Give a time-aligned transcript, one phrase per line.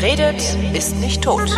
[0.00, 1.50] Wer redet, ist nicht tot.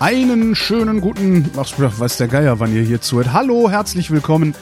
[0.00, 3.32] Einen schönen guten, ach, weiß der Geier, wann ihr hier zuhört.
[3.32, 4.56] Hallo, herzlich willkommen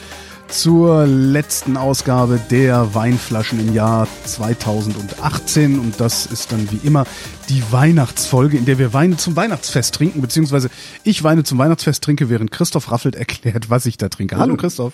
[0.47, 5.79] zur letzten Ausgabe der Weinflaschen im Jahr 2018.
[5.79, 7.05] Und das ist dann wie immer
[7.49, 10.69] die Weihnachtsfolge, in der wir Weine zum Weihnachtsfest trinken, beziehungsweise
[11.03, 14.37] ich Weine zum Weihnachtsfest trinke, während Christoph Raffelt erklärt, was ich da trinke.
[14.37, 14.93] Hallo Christoph.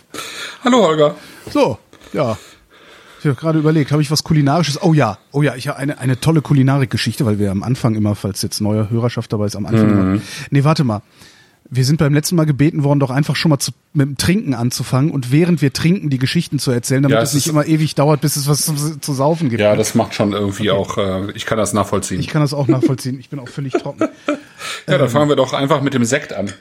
[0.63, 1.15] Hallo Holger.
[1.51, 1.77] So,
[2.13, 2.37] ja.
[3.21, 4.81] Ich habe gerade überlegt, habe ich was Kulinarisches?
[4.81, 8.16] Oh ja, oh ja, ich habe eine, eine tolle Kulinarik-Geschichte, weil wir am Anfang immer,
[8.16, 10.21] falls jetzt neue Hörerschaft dabei ist, am Anfang immer.
[10.49, 11.03] Nee, warte mal.
[11.70, 14.55] Wir sind beim letzten Mal gebeten worden, doch einfach schon mal zu, mit dem Trinken
[14.55, 17.65] anzufangen und während wir trinken, die Geschichten zu erzählen, damit Ja, es es nicht immer
[17.65, 19.62] ewig dauert, bis es was zu, zu saufen gibt.
[19.62, 22.20] Ja, das macht schon irgendwie auch, äh, ich kann das nachvollziehen.
[22.20, 23.20] Ich kann das auch nachvollziehen.
[23.20, 24.09] Ich bin auch völlig trocken.
[24.88, 26.51] ja, dann fangen wir doch einfach mit dem Sekt an.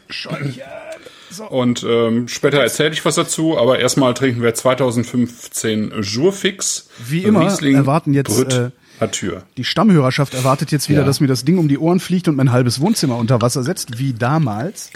[1.30, 1.44] So.
[1.48, 6.88] Und ähm, später erzähle ich was dazu, aber erstmal trinken wir 2015 Jourfix.
[7.06, 9.44] Wie immer Riesling erwarten jetzt, Brüt äh, Natur.
[9.56, 11.06] Die Stammhörerschaft erwartet jetzt wieder, Ja.
[11.06, 13.98] dass mir das Ding um die Ohren fliegt und mein halbes Wohnzimmer unter Wasser setzt,
[13.98, 14.90] wie damals.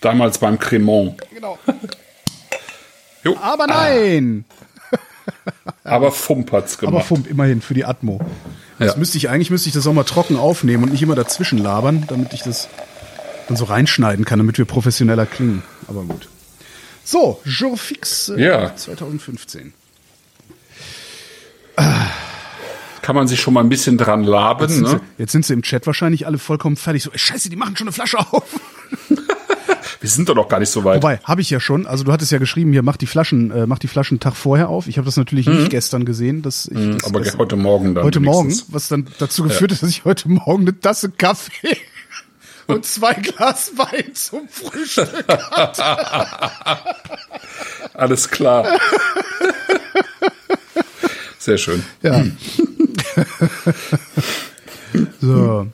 [0.00, 1.14] Damals beim Cremant.
[1.34, 1.58] Genau.
[3.22, 4.46] Jo, Aber nein!
[5.84, 7.06] aber Fump hat's Aber gemacht.
[7.06, 8.18] Fump, immerhin für die Atmo.
[8.78, 8.98] Das Ja.
[8.98, 12.04] müsste ich, eigentlich müsste ich das auch mal trocken aufnehmen und nicht immer dazwischen labern,
[12.08, 12.68] damit ich das
[13.50, 15.62] dann so reinschneiden kann, damit wir professioneller klingen.
[15.88, 16.28] Aber gut.
[17.04, 18.76] So, Jour Fix äh, Ja.
[18.76, 19.72] 2015.
[23.02, 24.88] Kann man sich schon mal ein bisschen dran laben, Jetzt sind, ne?
[24.90, 27.02] sie, jetzt sind sie im Chat wahrscheinlich alle vollkommen fertig.
[27.02, 28.44] So, ey, scheiße, die machen schon eine Flasche auf.
[30.00, 30.96] Wir sind doch noch gar nicht so weit.
[31.02, 31.86] Wobei, habe ich ja schon.
[31.86, 34.34] Also du hattest ja geschrieben, hier mach die Flaschen, äh, mach die Flaschen einen Tag
[34.36, 34.86] vorher auf.
[34.86, 36.98] Ich habe das natürlich nicht gestern gesehen, dass ich das Mhm.
[37.04, 38.04] aber gestern- heute Morgen dann.
[38.04, 38.72] heute Morgen, wenigstens.
[38.72, 41.76] was dann dazu geführt hat, dass ich heute Morgen eine Tasse Kaffee
[42.70, 45.24] und zwei Glas Wein zum Frühstück.
[47.94, 48.78] Alles klar.
[51.38, 51.84] Sehr schön.
[52.02, 52.24] Ja.
[55.20, 55.66] so.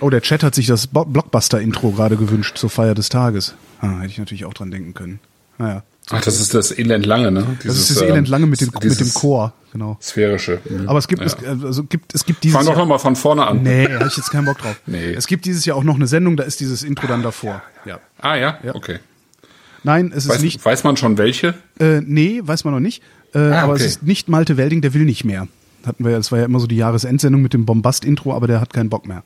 [0.00, 3.54] Oh, der Chat hat sich das Blockbuster-Intro gerade gewünscht zur Feier des Tages.
[3.80, 5.20] Ah, hätte ich natürlich auch dran denken können.
[5.58, 5.82] Naja.
[6.10, 7.44] Ach, das ist das Elend lange, ne?
[7.44, 9.98] Das Dieses, ist das ähm, Elend lange mit dem, mit dem Chor, genau.
[10.00, 10.60] Sphärische.
[10.68, 10.88] Mhm.
[10.88, 11.26] Aber es gibt, Ja.
[11.26, 13.62] es, also gibt, es gibt dieses Fang doch Jahr, noch mal von vorne an.
[13.62, 14.76] Nee, habe ich jetzt keinen Bock drauf.
[14.86, 15.12] Nee.
[15.12, 17.62] Es gibt dieses Jahr auch noch eine Sendung, da ist dieses Intro dann davor.
[17.84, 17.98] Ja.
[18.20, 18.58] Ah ja?
[18.62, 18.74] Ja.
[18.74, 18.98] okay.
[19.84, 20.64] Nein, es ist Weiß, nicht.
[20.64, 21.54] weiß man schon welche?
[21.78, 23.02] Äh, nee, weiß man noch nicht.
[23.34, 23.82] Äh, Ah, aber okay.
[23.84, 25.46] es ist nicht Malte Welding, der will nicht mehr.
[25.86, 28.60] Hatten wir ja, das war ja immer so die Jahresendsendung mit dem Bombast-Intro, aber der
[28.60, 29.22] hat keinen Bock mehr.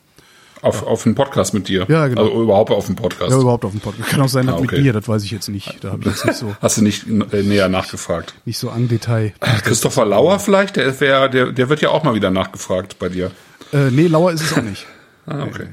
[0.62, 1.86] Auf, auf einen Podcast mit dir?
[1.88, 2.22] Ja, genau.
[2.22, 3.32] Also überhaupt auf einen Podcast?
[3.32, 4.08] Ja, überhaupt auf dem Podcast.
[4.08, 4.76] Kann auch sein, dass Ah, okay.
[4.76, 5.82] mit dir, das weiß ich jetzt nicht.
[5.82, 8.34] Da habe ich jetzt nicht so, Hast du nicht äh, näher nachgefragt?
[8.44, 9.32] nicht so an Detail.
[9.64, 10.76] Christopher Lauer vielleicht?
[10.76, 13.32] Der, wär, der, der wird ja auch mal wieder nachgefragt bei dir.
[13.72, 14.86] Äh, nee, Lauer ist es auch nicht.
[15.24, 15.68] Ah, okay.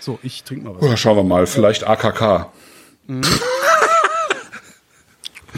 [0.00, 0.82] So, ich trinke mal was.
[0.82, 2.46] Oder schauen wir mal, vielleicht AKK.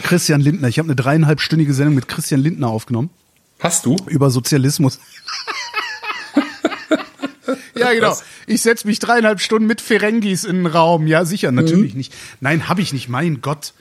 [0.03, 0.67] Christian Lindner.
[0.67, 3.09] Ich habe eine dreieinhalbstündige Sendung mit Christian Lindner aufgenommen.
[3.59, 3.95] Hast du?
[4.07, 4.99] über Sozialismus.
[7.81, 8.17] Ja, genau.
[8.47, 11.07] Ich setze mich dreieinhalb Stunden mit Ferengis in den Raum.
[11.07, 11.55] Ja, sicher, Mhm.
[11.55, 12.13] natürlich nicht.
[12.39, 13.09] Nein, habe ich nicht.
[13.09, 13.73] Mein Gott.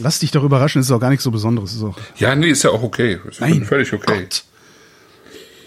[0.00, 1.72] Lass dich doch überraschen, das ist auch gar nichts so Besonderes.
[1.74, 3.20] Ist auch Ja, nee, ist ja auch okay.
[3.28, 4.22] Ist Nein, völlig okay.
[4.22, 4.44] Gott.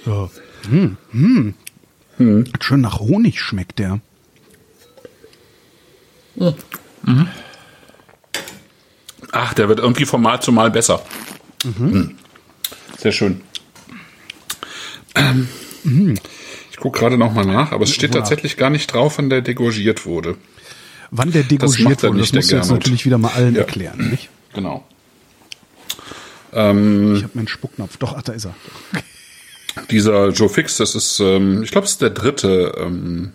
[0.06, 0.30] So.
[0.70, 1.54] Hm, hm.
[2.18, 2.44] Hm.
[2.62, 4.02] Schön nach Honig schmeckt der.
[9.32, 11.04] Ach, der wird irgendwie von Mal zu Mal besser.
[11.64, 12.16] Mhm.
[12.98, 13.42] Sehr schön.
[15.16, 15.48] Ähm,
[16.78, 18.20] Ich gucke gerade noch mal nach, aber es steht Voilà.
[18.20, 20.38] tatsächlich gar nicht drauf, wann der degorgiert wurde.
[21.10, 23.56] Wann der degorgiert er wurde, das nicht, der musst du jetzt natürlich wieder mal allen
[23.56, 23.62] Ja.
[23.62, 24.10] erklären.
[24.12, 24.30] Nicht?
[24.54, 24.84] Genau.
[26.54, 27.98] Ähm, Ich habe meinen Spucknapf.
[27.98, 28.56] Doch, ach, da ist er.
[29.92, 33.34] dieser Joe Fix, das ist, ähm, ich glaube, es ist der dritte ähm,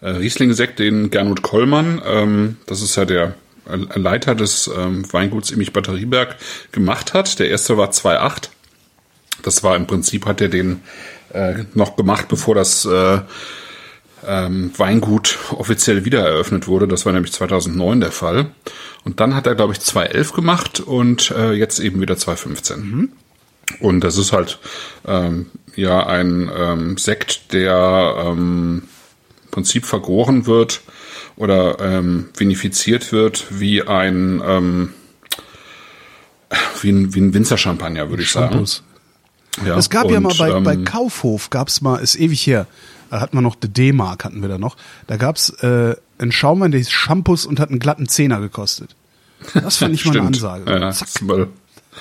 [0.00, 3.34] äh, Riesling-Sekt, den Gernot Kollmann, ähm, das ist ja der
[3.68, 6.36] äh, Leiter des ähm, Weinguts Immich Batterieberg,
[6.72, 7.38] gemacht hat.
[7.38, 8.50] Der erste war 2.8.
[9.42, 10.80] Das war im Prinzip, hat er den
[11.32, 13.20] äh, noch gemacht, bevor das äh,
[14.26, 16.88] ähm, Weingut offiziell wieder eröffnet wurde.
[16.88, 18.50] Das war nämlich 2009 der Fall.
[19.04, 23.08] Und dann hat er, glaube ich, 2.11 gemacht und äh, jetzt eben wieder 2.15.
[23.80, 24.58] Und das ist halt
[25.06, 25.46] ähm,
[25.76, 28.82] ja ein ähm, Sekt, der ähm,
[29.44, 30.80] im Prinzip vergoren wird
[31.36, 34.94] oder ähm, vinifiziert wird wie ein ähm,
[36.80, 38.64] wie ein, wie ein Winzer-Champagner, würde ich sagen.
[39.66, 42.66] Ja, Es gab ja und, mal bei, ähm, bei Kaufhof, gab's mal, ist ewig her,
[43.10, 44.76] da hatten wir noch die D-Mark, hatten wir da noch.
[45.06, 48.94] Da gab's äh, einen Schaumwein, der hieß Shampoos und hat einen glatten Zehner gekostet.
[49.54, 50.26] Das fand ich mal eine.
[50.28, 50.70] Ansage.
[50.70, 51.48] Ja, Zack, mal-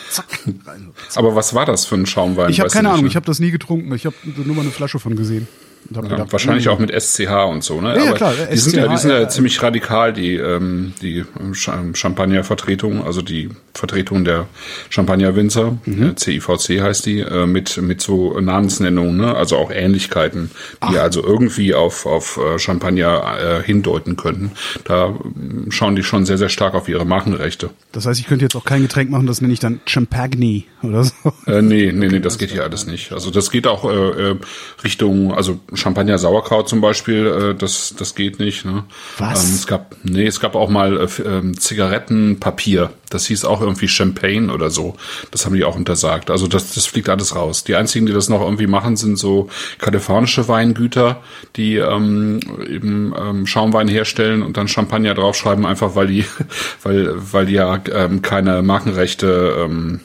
[0.09, 0.25] zack,
[0.65, 0.89] rein.
[1.15, 2.50] Aber was war das für ein Schaumwein?
[2.50, 3.09] Ich habe keine nicht, Ahnung, ne?
[3.09, 3.94] ich habe das nie getrunken.
[3.95, 5.48] Ich habe nur mal eine Flasche von gesehen.
[5.89, 7.91] Ja, gedacht, wahrscheinlich hm, auch mit SCH und so, ne?
[7.95, 10.35] Ja, ja, Aber klar, die sind ja, die sind ja SCH, äh, ziemlich radikal, die,
[10.35, 14.47] ähm, die ähm, Sch- Champagner-Vertretung, also die Vertretung der
[14.89, 16.09] Champagner-Winzer, Mhm.
[16.09, 19.35] äh, CIVC heißt die, äh, mit, mit so Namensnennungen, ne?
[19.35, 20.51] Also auch Ähnlichkeiten,
[20.91, 24.51] die also irgendwie auf, auf äh, Champagner äh, hindeuten könnten.
[24.83, 27.69] Da ähm, schauen die schon sehr, sehr stark auf ihre Markenrechte.
[27.91, 31.03] Das heißt, ich könnte jetzt auch kein Getränk machen, das nenne ich dann Champagne oder
[31.03, 31.13] so.
[31.45, 33.12] Äh, nee, nee, nee, das geht hier alles nicht.
[33.12, 34.35] Also das geht auch äh, äh,
[34.83, 38.65] Richtung, also Champagner Sauerkraut zum Beispiel, äh, das das geht nicht.
[38.65, 38.83] Ne?
[39.17, 39.45] Was?
[39.45, 42.91] Ähm, es gab, nee, es gab auch mal äh, ähm, Zigarettenpapier.
[43.09, 44.95] Das hieß auch irgendwie Champagne oder so.
[45.31, 46.29] Das haben die auch untersagt.
[46.29, 47.63] Also das das fliegt alles raus.
[47.63, 49.49] Die einzigen, die das noch irgendwie machen, sind so
[49.79, 51.21] kalifornische Weingüter,
[51.55, 56.25] die ähm, eben ähm, Schaumwein herstellen und dann Champagner draufschreiben, einfach weil die,
[56.83, 60.01] weil weil die ja ähm, keine Markenrechte ähm,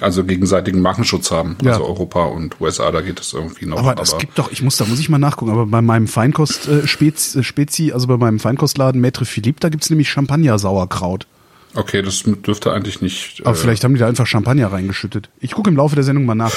[0.00, 1.56] also gegenseitigen Markenschutz haben.
[1.62, 1.72] Ja.
[1.72, 3.78] Also Europa und USA, da geht es irgendwie noch.
[3.78, 6.68] Aber das gibt doch, ich muss, da muss ich mal nachgucken, aber bei meinem Feinkost
[6.68, 11.26] äh, Spezi, äh, Spezi, also bei meinem Feinkostladen Maître Philippe, da gibt's nämlich Champagner-Sauerkraut.
[11.74, 13.40] Okay, das dürfte eigentlich nicht.
[13.44, 15.28] Aber äh, vielleicht haben die da einfach Champagner reingeschüttet.
[15.40, 16.52] Ich gucke im Laufe der Sendung mal nach.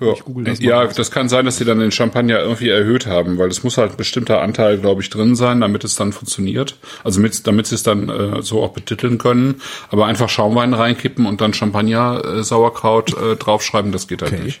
[0.00, 0.66] Ja, das mal.
[0.66, 3.78] ja das kann sein, dass sie dann den Champagner irgendwie erhöht haben, weil es muss
[3.78, 6.76] halt ein bestimmter Anteil, glaube ich, drin sein, damit es dann funktioniert.
[7.02, 9.60] Also mit, damit sie es dann äh, so auch betiteln können.
[9.90, 14.42] Aber einfach Schaumwein reinkippen und dann Champagner äh, Sauerkraut äh, draufschreiben, das geht halt Okay.
[14.44, 14.60] nicht.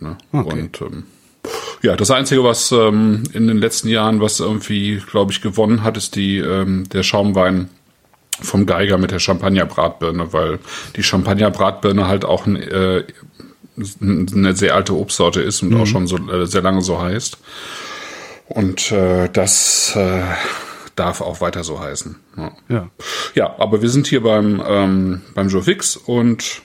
[0.00, 0.16] Ne?
[0.32, 0.60] Okay.
[0.60, 1.04] Und ähm,
[1.82, 5.96] ja, das Einzige, was ähm, in den letzten Jahren, was irgendwie, glaube ich, gewonnen hat,
[5.96, 7.68] ist die ähm, der Schaumwein
[8.40, 10.58] vom Geiger mit der Champagner-Bratbirne, weil
[10.96, 13.04] die Champagner-Bratbirne halt auch ein, äh,
[14.00, 17.38] eine sehr alte Obstsorte ist und auch schon so äh, sehr lange so heißt.
[18.48, 20.22] Und äh, das äh,
[20.94, 22.16] darf auch weiter so heißen.
[22.36, 22.52] Ja.
[22.68, 22.90] Ja.
[23.34, 26.62] Ja, aber wir sind hier beim, ähm, beim Joe Fix und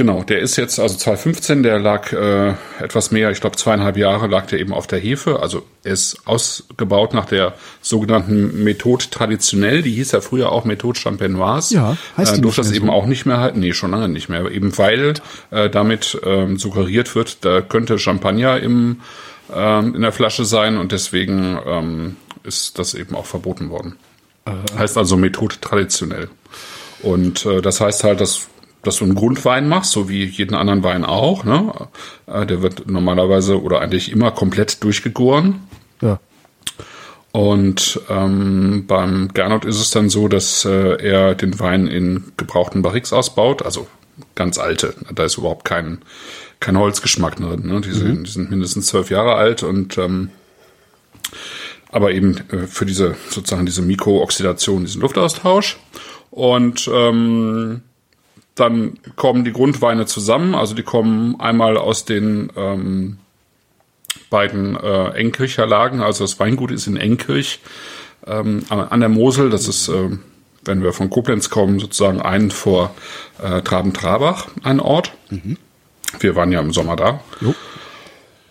[0.00, 4.28] genau, der ist jetzt, also 2015, der lag äh, etwas mehr, ich glaube zweieinhalb Jahre
[4.28, 5.40] lag der eben auf der Hefe.
[5.42, 7.52] Also er ist ausgebaut nach der
[7.82, 11.74] sogenannten Methode traditionell, die hieß ja früher auch Methode Champenoise.
[11.74, 12.92] Ja, heißt die äh, durfte das mehr eben so?
[12.92, 15.12] auch nicht mehr halten, nee, schon lange nicht mehr, eben weil
[15.50, 19.02] äh, damit ähm, suggeriert wird, da könnte Champagner im,
[19.54, 23.96] ähm, in der Flasche sein und deswegen ähm, ist das eben auch verboten worden.
[24.78, 26.30] Heißt also Methode traditionell.
[27.02, 28.48] Und äh, das heißt halt, dass,
[28.82, 31.44] dass du einen Grundwein machst, so wie jeden anderen Wein auch.
[31.44, 31.72] Ne?
[32.26, 35.60] Äh, der wird normalerweise oder eigentlich immer komplett durchgegoren.
[36.00, 36.18] Ja.
[37.32, 42.82] Und ähm, beim Gernot ist es dann so, dass äh, er den Wein in gebrauchten
[42.82, 43.86] Barriques ausbaut, also
[44.34, 44.94] ganz alte.
[45.14, 45.98] Da ist überhaupt kein,
[46.58, 47.66] kein Holzgeschmack drin.
[47.66, 47.80] Ne?
[47.82, 50.30] Die, sind, die sind mindestens zwölf Jahre alt und ähm,
[51.92, 55.78] aber eben äh, für diese sozusagen diese Mikrooxidation, diesen Luftaustausch.
[56.30, 57.82] Und ähm,
[58.60, 63.18] dann kommen die Grundweine zusammen, also die kommen einmal aus den ähm,
[64.28, 67.60] beiden äh, Enkircher Lagen, also das Weingut ist in Enkirch
[68.26, 70.10] ähm, an der Mosel, das ist, äh,
[70.64, 72.94] wenn wir von Koblenz kommen, sozusagen einen vor
[73.42, 75.12] äh, Traben-Trabach, ein Ort.
[76.18, 77.20] Wir waren ja im Sommer da.
[77.40, 77.54] Jo.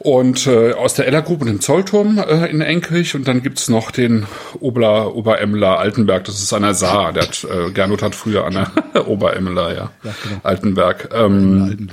[0.01, 4.25] Und äh, aus der Ellergrube den Zollturm äh, in Enkirch und dann gibt's noch den
[4.61, 7.11] Ober, Oberemler Altenberg, das ist an der Saar.
[7.11, 8.53] Der hat, äh, Gernot hat früher an
[8.93, 9.91] der Oberemler, ja.
[10.03, 10.39] Ja, genau.
[10.43, 11.09] Altenberg.
[11.13, 11.89] Ähm,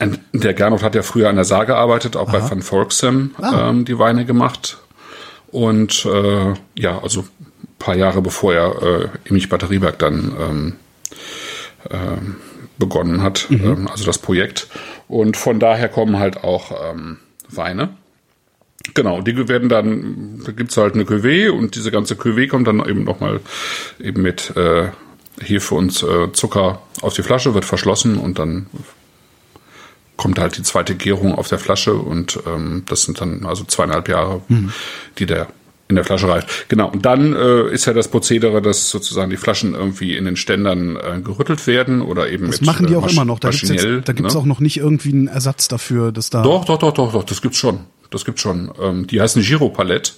[0.00, 3.68] und der Gernot hat ja früher an der Saar gearbeitet, auch bei Van Volksem Ah.
[3.68, 4.78] ähm, die Weine gemacht.
[5.48, 7.26] Und äh, ja, also ein
[7.78, 10.76] paar Jahre bevor er äh, Emich Batterieberg dann ähm,
[11.90, 12.36] ähm,
[12.78, 14.68] begonnen hat, ähm, also das Projekt.
[15.06, 17.18] Und von daher kommen halt auch ähm,
[17.50, 17.96] Weine.
[18.94, 22.86] Genau, die werden dann, da gibt's halt eine Cuvée und diese ganze Cuvée kommt dann
[22.88, 23.40] eben nochmal
[23.98, 24.90] eben mit äh,
[25.40, 28.66] Hefe und äh, Zucker auf die Flasche, wird verschlossen und dann
[30.16, 34.08] kommt halt die zweite Gärung auf der Flasche und ähm, das sind dann also zweieinhalb
[34.08, 34.42] Jahre,
[35.18, 35.48] die der
[35.88, 36.68] in der Flasche reift.
[36.68, 40.36] Genau, und dann äh, ist ja das Prozedere, dass sozusagen die Flaschen irgendwie in den
[40.36, 43.38] Ständern äh, gerüttelt werden oder eben Das mit machen die äh, auch immer noch.
[43.38, 44.40] Da gibt's, maschinell, jetzt, da gibt's ne?
[44.40, 46.42] auch noch nicht irgendwie einen Ersatz dafür, dass da.
[46.42, 47.80] Doch, doch, doch, doch, doch, das gibt's schon.
[48.10, 48.70] Das gibt's schon.
[48.80, 50.12] Ähm, die heißen Giro Palette.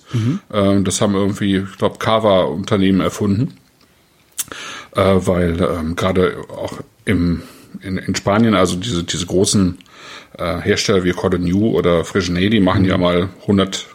[0.53, 3.55] Ähm, das haben irgendwie, ich glaube, Cava-Unternehmen erfunden.
[4.95, 7.43] Äh, weil ähm, gerade auch im,
[7.83, 9.79] in, in Spanien, also diese, diese großen
[10.39, 13.87] äh, Hersteller wie Cordon oder Freixenet, die machen ja mal 100, ich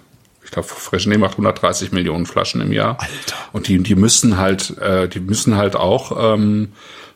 [0.54, 2.98] glaube, Freixenet macht 130 Millionen Flaschen im Jahr.
[3.00, 3.36] Alter.
[3.52, 6.70] Und die, die müssen halt, äh, die müssen halt auch ähm,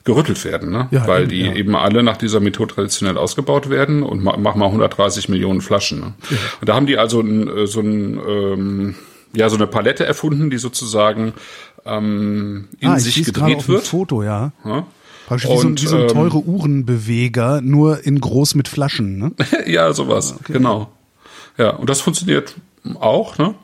[0.03, 0.87] gerüttelt werden, ne?
[0.91, 1.53] Ja, weil eben, die ja.
[1.53, 5.99] eben alle nach dieser Methode traditionell ausgebaut werden und ma machen mal 130 Millionen Flaschen.
[5.99, 6.13] Ne?
[6.61, 8.95] Und da haben die also ein, äh, so ein ähm,
[9.35, 11.33] ja so eine Palette erfunden, die sozusagen
[11.85, 13.85] ähm, in ah, ich sich gedreht wird.
[13.85, 14.51] Foto, ja.
[14.65, 14.85] Ja?
[15.27, 19.17] Praktisch wie, so, ein- wie so ein ähm, teure Uhrenbeweger, nur in groß mit Flaschen,
[19.17, 19.31] ne?
[19.65, 20.89] ja, sowas, genau.
[21.57, 22.55] Ja, und das funktioniert
[22.95, 23.55] auch, ne?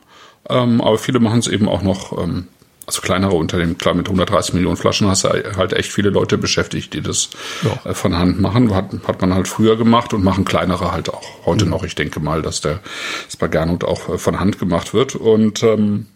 [0.50, 2.48] Ähm, aber viele machen es eben auch noch, ähm,
[2.86, 6.94] also kleinere Unternehmen, klar, mit 130 Millionen Flaschen hast du halt echt viele Leute beschäftigt,
[6.94, 7.30] die das
[7.63, 7.92] Ja.
[7.92, 8.75] äh, von Hand machen.
[8.75, 11.84] Hat, hat man halt früher gemacht und machen kleinere halt auch heute noch.
[11.86, 12.82] Ich denke mal, dass der
[13.50, 15.15] Gernot auch äh, von Hand gemacht wird.
[15.15, 16.08] Und ähm,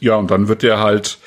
[0.00, 1.18] ja, und dann wird der halt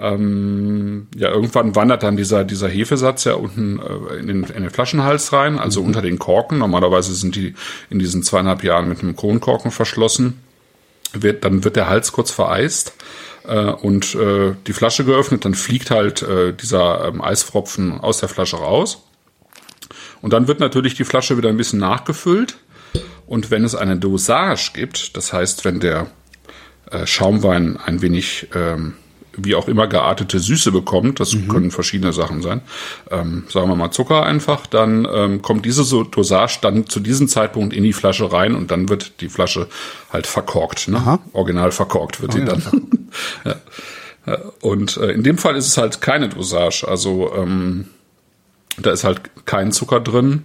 [0.00, 4.70] ähm, ja, irgendwann wandert dann dieser, dieser Hefesatz ja unten äh, in, den, in den
[4.70, 6.58] Flaschenhals rein, also unter den Korken.
[6.58, 7.54] Normalerweise sind die
[7.90, 10.40] in diesen zweieinhalb Jahren mit einem Kronkorken verschlossen.
[11.12, 12.92] Wird, dann wird der Hals kurz vereist
[13.46, 18.28] äh, und äh, die Flasche geöffnet, dann fliegt halt äh, dieser ähm, Eisfropfen aus der
[18.28, 19.02] Flasche raus.
[20.20, 22.58] Und dann wird natürlich die Flasche wieder ein bisschen nachgefüllt.
[23.26, 26.08] Und wenn es eine Dosage gibt, das heißt, wenn der
[26.90, 28.94] äh, Schaumwein ein wenig ähm,
[29.44, 32.62] wie auch immer geartete Süße bekommt, das können verschiedene Sachen sein,
[33.10, 37.28] ähm, sagen wir mal Zucker einfach, dann ähm, kommt diese so Dosage dann zu diesem
[37.28, 39.68] Zeitpunkt in die Flasche rein und dann wird die Flasche
[40.10, 40.96] halt verkorkt, ne?
[40.96, 41.18] Aha.
[41.32, 42.44] original verkorkt wird die ja.
[42.46, 42.88] dann.
[43.44, 43.54] ja.
[44.26, 47.86] Ja, Und äh, in dem Fall ist es halt keine Dosage, also ähm,
[48.76, 50.44] da ist halt kein Zucker drin,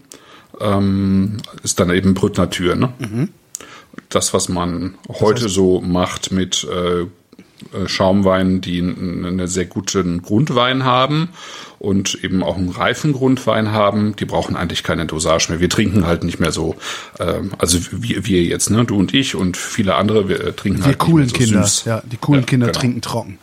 [0.62, 2.94] ähm, ist dann eben Brüt Natur, ne?
[4.10, 7.06] Das, was man heute so macht mit äh,
[7.74, 11.30] äh, Schaumweinen, die einen sehr guten Grundwein haben
[11.80, 15.60] und eben auch einen reifen Grundwein haben, die brauchen eigentlich keine Dosage mehr.
[15.60, 16.76] Wir trinken halt nicht mehr so,
[17.20, 20.80] ähm, also wir, wir jetzt, ne, du und ich und viele andere, wir äh, trinken
[20.82, 21.86] Die halt coolen nicht mehr so Kinder, süß.
[21.86, 22.80] ja, die coolen Ja, Kinder genau.
[22.80, 23.38] trinken trocken.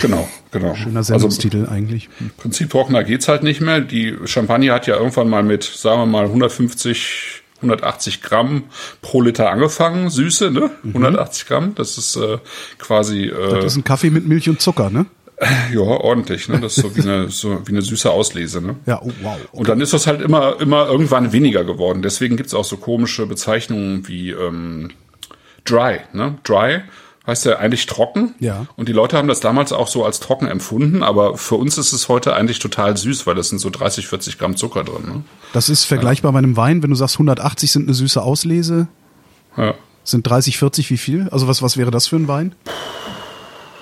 [0.00, 0.74] Genau, genau.
[0.74, 2.08] Schöner also Sendungstitel eigentlich.
[2.18, 2.30] Hm.
[2.36, 3.80] Prinzip trockener geht's halt nicht mehr.
[3.80, 8.64] Die Champagner hat ja irgendwann mal mit, sagen wir mal, 150, 180 Gramm
[9.02, 10.70] pro Liter angefangen, Süße, ne?
[10.84, 12.38] 180 Gramm, das ist äh,
[12.78, 15.06] quasi äh, Das ist ein Kaffee mit Milch und Zucker, ne?
[15.72, 16.60] ja ordentlich, ne?
[16.60, 18.76] Das ist so wie eine so wie eine süße Auslese, ne?
[18.86, 19.36] Ja, oh, wow.
[19.52, 22.02] Und dann ist das halt immer, immer irgendwann weniger geworden.
[22.02, 24.90] Deswegen gibt's auch so komische Bezeichnungen wie ähm,
[25.64, 26.00] Dry.
[26.12, 26.38] Ne?
[26.44, 26.82] Dry
[27.26, 28.34] heißt ja eigentlich trocken.
[28.38, 28.66] Ja.
[28.76, 31.92] Und die Leute haben das damals auch so als trocken empfunden, aber für uns ist
[31.92, 35.02] es heute eigentlich total süß, weil das sind so 30, 40 Gramm Zucker drin.
[35.06, 35.22] Ne?
[35.52, 38.88] Das ist vergleichbar bei einem Wein, wenn du sagst 180 sind eine süße Auslese,
[39.56, 39.74] Ja.
[40.04, 41.28] sind 30, 40 wie viel?
[41.30, 42.54] Also was, was wäre das für ein Wein?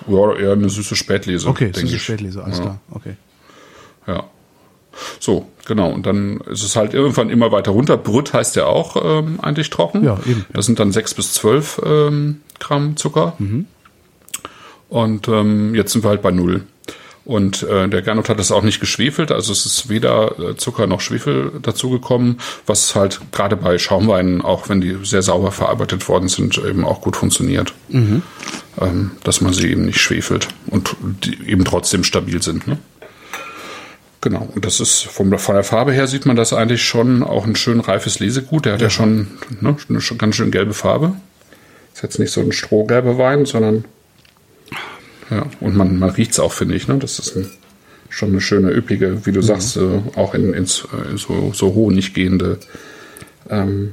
[0.07, 1.49] ja, eher eine süße Spätlese.
[1.49, 2.03] Okay, süße ich.
[2.03, 2.63] Spätlese, alles ja.
[2.65, 2.81] klar.
[2.91, 3.17] Okay.
[4.07, 4.25] Ja.
[5.21, 5.91] So, genau.
[5.91, 7.97] Und dann ist es halt irgendwann immer weiter runter.
[7.97, 10.05] Brüt heißt ja auch ähm, eigentlich trocken.
[10.05, 10.45] Ja, eben.
[10.53, 13.35] Das sind dann sechs bis zwölf ähm, Gramm Zucker.
[13.39, 13.67] Mhm.
[14.89, 16.65] Und ähm, jetzt sind wir halt bei null.
[17.25, 20.87] Und äh, der Gernot hat das auch nicht geschwefelt, also es ist weder äh, Zucker
[20.87, 26.29] noch Schwefel dazugekommen, was halt gerade bei Schaumweinen, auch wenn die sehr sauber verarbeitet worden
[26.29, 27.73] sind, eben auch gut funktioniert.
[27.89, 28.23] Mhm.
[28.79, 32.67] Ähm, dass man sie eben nicht schwefelt und die eben trotzdem stabil sind.
[32.67, 32.77] Ne?
[34.25, 37.47] Genau, und das ist vom, von der Farbe her sieht man das eigentlich schon auch
[37.47, 38.64] ein schön reifes Lesegut.
[38.64, 39.26] Der hat ja, schon
[39.61, 41.12] ne, eine schon ganz schön gelbe Farbe.
[41.93, 43.85] Ist jetzt nicht so ein strohgelber Wein, sondern
[45.31, 46.88] ja, und man, man riecht es auch, finde ich.
[46.88, 46.97] Ne?
[46.97, 47.50] Das ist ein,
[48.09, 52.14] schon eine schöne, üppige, wie du sagst, äh, auch in, ins äh, so, so Honig
[52.14, 52.61] gehende
[53.50, 53.93] ähm,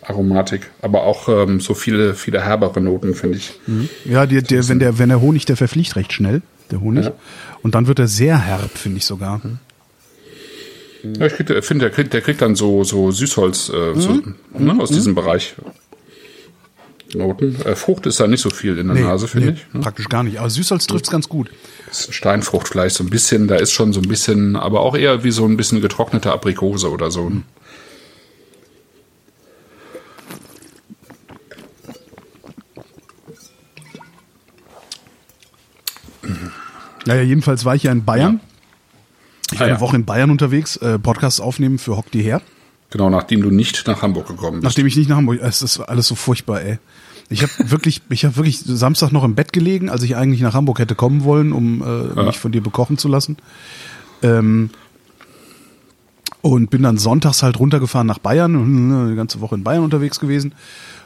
[0.00, 0.70] Aromatik.
[0.80, 3.58] Aber auch ähm, so viele, viele herbere Noten, finde ich.
[4.04, 7.06] Ja, der, der, wenn der, wenn der Honig, der verfliegt recht schnell, der Honig.
[7.06, 7.12] Ja.
[7.64, 9.40] Und dann wird er sehr herb, finde ich sogar.
[11.02, 14.20] Ja, ich finde, der kriegt, der kriegt dann so, so Süßholz äh, so,
[14.56, 15.54] ne, aus diesem Bereich.
[17.14, 17.56] Noten.
[17.64, 19.74] Äh, Frucht ist da nicht so viel in der Nase, finde nee, ich.
[19.74, 19.80] Ne?
[19.80, 20.38] praktisch gar nicht.
[20.38, 21.50] Aber Süßholz trifft's ganz gut.
[21.90, 25.30] Steinfrucht vielleicht so ein bisschen, da ist schon so ein bisschen, aber auch eher wie
[25.30, 27.32] so ein bisschen getrocknete Aprikose oder so.
[37.06, 38.40] Naja, jedenfalls war ich ja in Bayern.
[39.52, 39.74] Ich war Ah, ja.
[39.74, 42.40] eine Woche in Bayern unterwegs, äh, Podcast aufnehmen für Hock die her.
[42.90, 44.64] Genau, nachdem du nicht nach Hamburg gekommen bist.
[44.64, 46.78] Nachdem ich nicht nach Hamburg, es ist alles so furchtbar, ey.
[47.28, 50.54] Ich habe wirklich, ich habe wirklich Samstag noch im Bett gelegen, als ich eigentlich nach
[50.54, 53.36] Hamburg hätte kommen wollen, um äh, mich von dir bekochen zu lassen.
[54.22, 54.70] Ähm,
[56.40, 60.52] und bin dann sonntags halt runtergefahren nach Bayern die ganze Woche in Bayern unterwegs gewesen,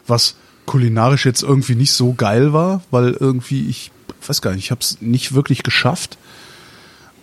[0.07, 0.37] was
[0.69, 3.91] kulinarisch jetzt irgendwie nicht so geil war, weil irgendwie ich
[4.27, 6.19] weiß gar nicht, ich habe es nicht wirklich geschafft,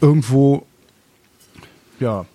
[0.01, 0.65] irgendwo
[1.99, 2.25] ja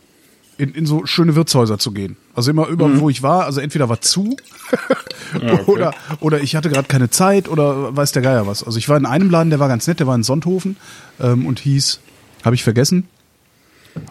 [0.57, 2.17] in, in so schöne Wirtshäuser zu gehen.
[2.35, 4.37] Also immer überall, wo ich war, also entweder war zu
[5.35, 5.65] okay.
[5.67, 8.63] oder, oder ich hatte gerade keine Zeit oder weiß der Geier was.
[8.63, 10.77] Also ich war in einem Laden, der war ganz nett, der war in Sonthofen
[11.19, 11.99] ähm, und hieß,
[12.45, 13.09] habe ich vergessen,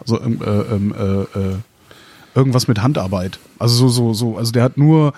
[0.00, 1.56] also ähm, äh, ähm, äh, äh,
[2.34, 3.38] irgendwas mit Handarbeit.
[3.58, 5.14] Also so, so, so, also der hat nur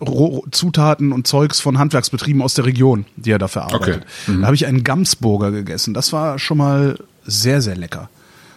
[0.00, 4.04] Roh Zutaten und Zeugs von Handwerksbetrieben aus der Region, die er da verarbeitet.
[4.26, 4.38] Okay.
[4.40, 5.92] Da habe ich einen Gamsburger gegessen.
[5.94, 8.08] Das war schon mal sehr, sehr lecker.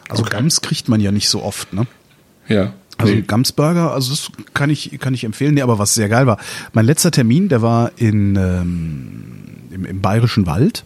[0.09, 0.35] Also Okay.
[0.37, 1.87] Gams kriegt man ja nicht so oft, ne?
[2.47, 2.73] Ja.
[2.97, 3.21] Also nee.
[3.21, 5.55] Gamsburger, also das kann ich, kann ich empfehlen.
[5.55, 6.37] Nee, aber was sehr geil war,
[6.73, 9.23] mein letzter Termin, der war in, ähm,
[9.71, 10.83] im, im Bayerischen Wald.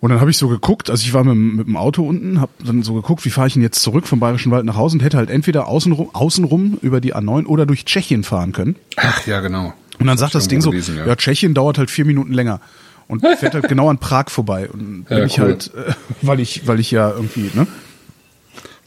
[0.00, 2.50] Und dann habe ich so geguckt, also ich war mit, mit dem Auto unten, habe
[2.64, 5.04] dann so geguckt, wie fahre ich denn jetzt zurück vom Bayerischen Wald nach Hause und
[5.04, 8.76] hätte halt entweder außenrum, außenrum über die A9 oder durch Tschechien fahren können.
[8.96, 9.74] Ach ja, genau.
[9.98, 11.06] Und dann sagt das Ding so, gelesen, ja.
[11.06, 11.16] ja.
[11.16, 12.60] Tschechien dauert halt vier Minuten länger
[13.08, 14.70] und fährt halt genau an Prag vorbei.
[14.70, 15.44] Und ja, ich cool.
[15.44, 15.92] halt, äh,
[16.22, 17.66] weil ich, weil ich ja irgendwie, ne?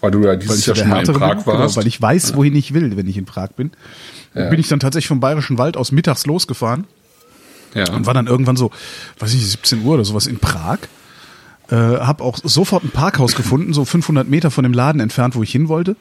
[0.01, 1.75] Weil du ja dieses Jahr schon mal in Prag bin, genau, warst.
[1.75, 3.71] Genau, weil ich weiß, wohin ich will, wenn ich in Prag bin.
[4.33, 4.49] Ja.
[4.49, 6.85] Bin ich dann tatsächlich vom Bayerischen Wald aus mittags losgefahren.
[7.75, 7.91] Ja.
[7.91, 8.71] Und war dann irgendwann so,
[9.19, 10.79] weiß ich, 17 Uhr oder sowas in Prag.
[11.69, 15.43] Äh, habe auch sofort ein Parkhaus gefunden, so 500 Meter von dem Laden entfernt, wo
[15.43, 15.95] ich hin wollte.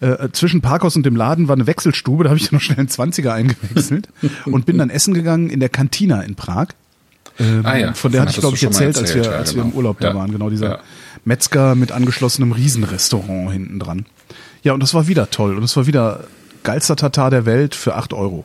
[0.00, 2.88] Äh, zwischen Parkhaus und dem Laden war eine Wechselstube, da habe ich noch schnell einen
[2.88, 4.08] 20er eingewechselt
[4.44, 6.68] und bin dann essen gegangen in der Kantina in Prag.
[7.38, 9.50] Ähm, ah ja, von der hatte ich, glaube ich, erzählt, erzählt, als wir, ja, als
[9.52, 9.64] genau.
[9.64, 10.32] wir im Urlaub da waren.
[10.32, 10.78] Genau, dieser ja.
[11.24, 14.06] Metzger mit angeschlossenem Riesenrestaurant hinten dran.
[14.62, 15.54] Ja, und das war wieder toll.
[15.54, 16.24] Und das war wieder
[16.62, 18.44] geilster Tatar der Welt für acht Euro.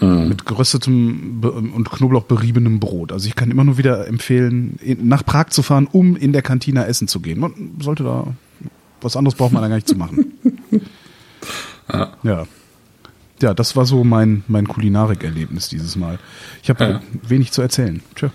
[0.00, 0.28] Mhm.
[0.28, 1.40] Mit geröstetem
[1.74, 3.12] und Knoblauch beriebenem Brot.
[3.12, 6.84] Also ich kann immer nur wieder empfehlen, nach Prag zu fahren, um in der Kantina
[6.84, 7.40] essen zu gehen.
[7.40, 8.26] Man sollte da,
[9.00, 10.32] was anderes braucht man da gar nicht zu machen.
[11.92, 12.12] ja.
[12.22, 12.46] ja
[13.40, 16.18] ja, das war so mein, mein Kulinarikerlebnis dieses Mal.
[16.62, 17.00] Ich habe ja.
[17.22, 18.02] wenig zu erzählen.
[18.14, 18.30] Tja.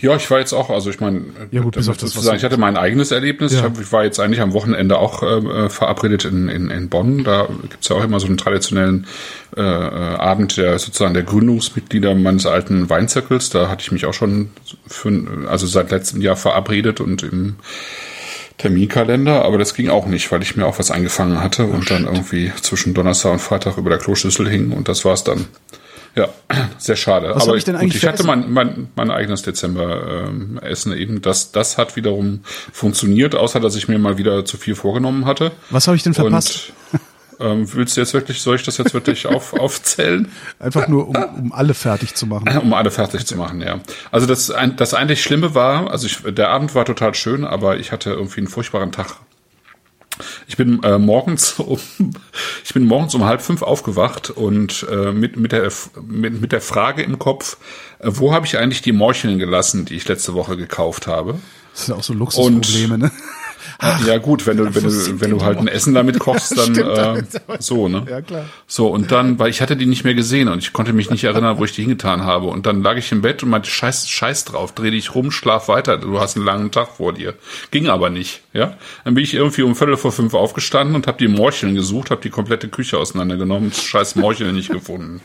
[0.00, 2.36] Ja, ich war jetzt auch, also ich meine, ja, gut, bis auf das, was sagen,
[2.36, 3.52] ich hatte mein eigenes Erlebnis.
[3.52, 3.58] Ja.
[3.58, 7.24] Ich, hab, ich war jetzt eigentlich am Wochenende auch äh, verabredet in, in, in Bonn.
[7.24, 9.06] Da gibt's ja auch immer so einen traditionellen
[9.56, 13.50] äh, äh, Abend der sozusagen der Gründungsmitglieder meines alten Weinzirkels.
[13.50, 14.50] Da hatte ich mich auch schon
[14.86, 17.56] für, also seit letztem Jahr verabredet und im
[18.58, 21.90] Terminkalender, aber das ging auch nicht, weil ich mir auch was eingefangen hatte oh, und
[21.90, 25.46] dann irgendwie zwischen Donnerstag und Freitag über der Kloschüssel hing und das war's dann.
[26.16, 26.28] Ja,
[26.78, 27.32] sehr schade.
[27.34, 31.22] Was aber ich, denn eigentlich gut, ich hatte mein, mein, mein eigenes Dezember-Essen ähm, eben.
[31.22, 35.50] Das, das hat wiederum funktioniert, außer dass ich mir mal wieder zu viel vorgenommen hatte.
[35.70, 36.72] Was habe ich denn verpasst?
[36.92, 37.00] Und
[37.40, 40.30] ähm, willst du jetzt wirklich, soll ich das jetzt wirklich auf, aufzählen?
[40.58, 42.48] Einfach nur, um, um alle fertig zu machen.
[42.64, 43.80] Um alle fertig zu machen, ja.
[44.10, 47.92] Also das, das eigentlich Schlimme war, also ich, der Abend war total schön, aber ich
[47.92, 49.16] hatte irgendwie einen furchtbaren Tag.
[50.46, 51.78] Ich bin äh, morgens um
[52.62, 55.70] ich bin morgens um halb fünf aufgewacht und äh, mit mit der
[56.06, 57.56] mit, mit der Frage im Kopf,
[57.98, 61.40] äh, wo habe ich eigentlich die Morcheln gelassen, die ich letzte Woche gekauft habe?
[61.72, 63.10] Das sind auch so Luxusprobleme, und, ne?
[63.78, 66.76] Ach, ja gut, wenn du wenn du wenn du halt ein Essen damit kochst, dann
[66.76, 67.22] äh,
[67.58, 68.04] so ne.
[68.08, 68.44] Ja klar.
[68.66, 71.24] So und dann, weil ich hatte die nicht mehr gesehen und ich konnte mich nicht
[71.24, 74.08] erinnern, wo ich die hingetan habe und dann lag ich im Bett und meinte Scheiß
[74.08, 77.34] Scheiß drauf, dreh dich rum, schlaf weiter, du hast einen langen Tag vor dir.
[77.70, 78.76] Ging aber nicht, ja.
[79.04, 82.20] Dann bin ich irgendwie um Viertel vor fünf aufgestanden und habe die Morcheln gesucht, habe
[82.20, 85.20] die komplette Küche auseinandergenommen, Scheiß Morcheln nicht gefunden.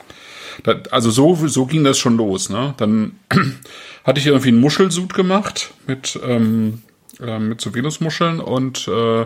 [0.64, 2.74] Das, also so so ging das schon los, ne?
[2.78, 3.14] Dann
[4.04, 6.82] hatte ich irgendwie einen Muschelsud gemacht mit ähm,
[7.22, 9.26] äh, mit so Venusmuscheln und äh,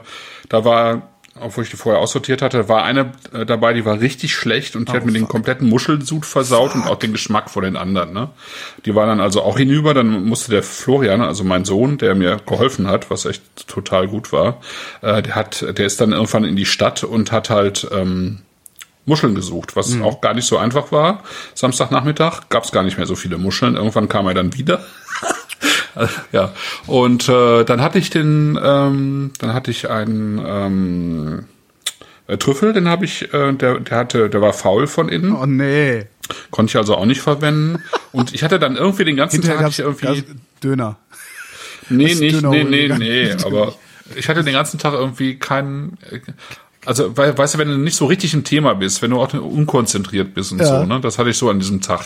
[0.50, 4.36] da war obwohl ich die vorher aussortiert hatte, war eine äh, dabei, die war richtig
[4.36, 6.84] schlecht und die oh, hat mir den kompletten Muschelsud versaut fuck.
[6.84, 8.14] und auch den Geschmack von den anderen.
[8.14, 8.30] Ne?
[8.86, 12.38] Die war dann also auch hinüber, dann musste der Florian, also mein Sohn, der mir
[12.46, 14.62] geholfen hat, was echt total gut war,
[15.02, 18.40] äh, der hat, der ist dann irgendwann in die Stadt und hat halt ähm,
[19.06, 20.04] Muscheln gesucht, was mhm.
[20.04, 21.24] auch gar nicht so einfach war.
[21.56, 23.76] Samstagnachmittag gab es gar nicht mehr so viele Muscheln.
[23.76, 24.86] Irgendwann kam er dann wieder.
[26.32, 26.54] ja.
[26.88, 31.46] Und äh, dann hatte ich den, ähm, dann hatte ich einen ähm,
[32.28, 35.36] äh, Trüffel, den habe ich, äh, der, der hatte, der war faul von innen.
[35.36, 36.06] Oh nee.
[36.52, 37.84] Konnte ich also auch nicht verwenden.
[38.12, 40.24] Und ich hatte dann irgendwie den ganzen Tag ich irgendwie.
[40.64, 40.98] Döner.
[41.90, 43.76] Nee, nicht, Döner nee, nee, nee, aber
[44.16, 45.98] ich hatte den ganzen Tag irgendwie keinen.
[46.86, 49.34] Also, weil, weißt du, wenn du nicht so richtig im Thema bist, wenn du auch
[49.34, 50.66] unkonzentriert bist und ja.
[50.66, 51.00] so, ne?
[51.02, 52.06] Das hatte ich so an diesem Tag.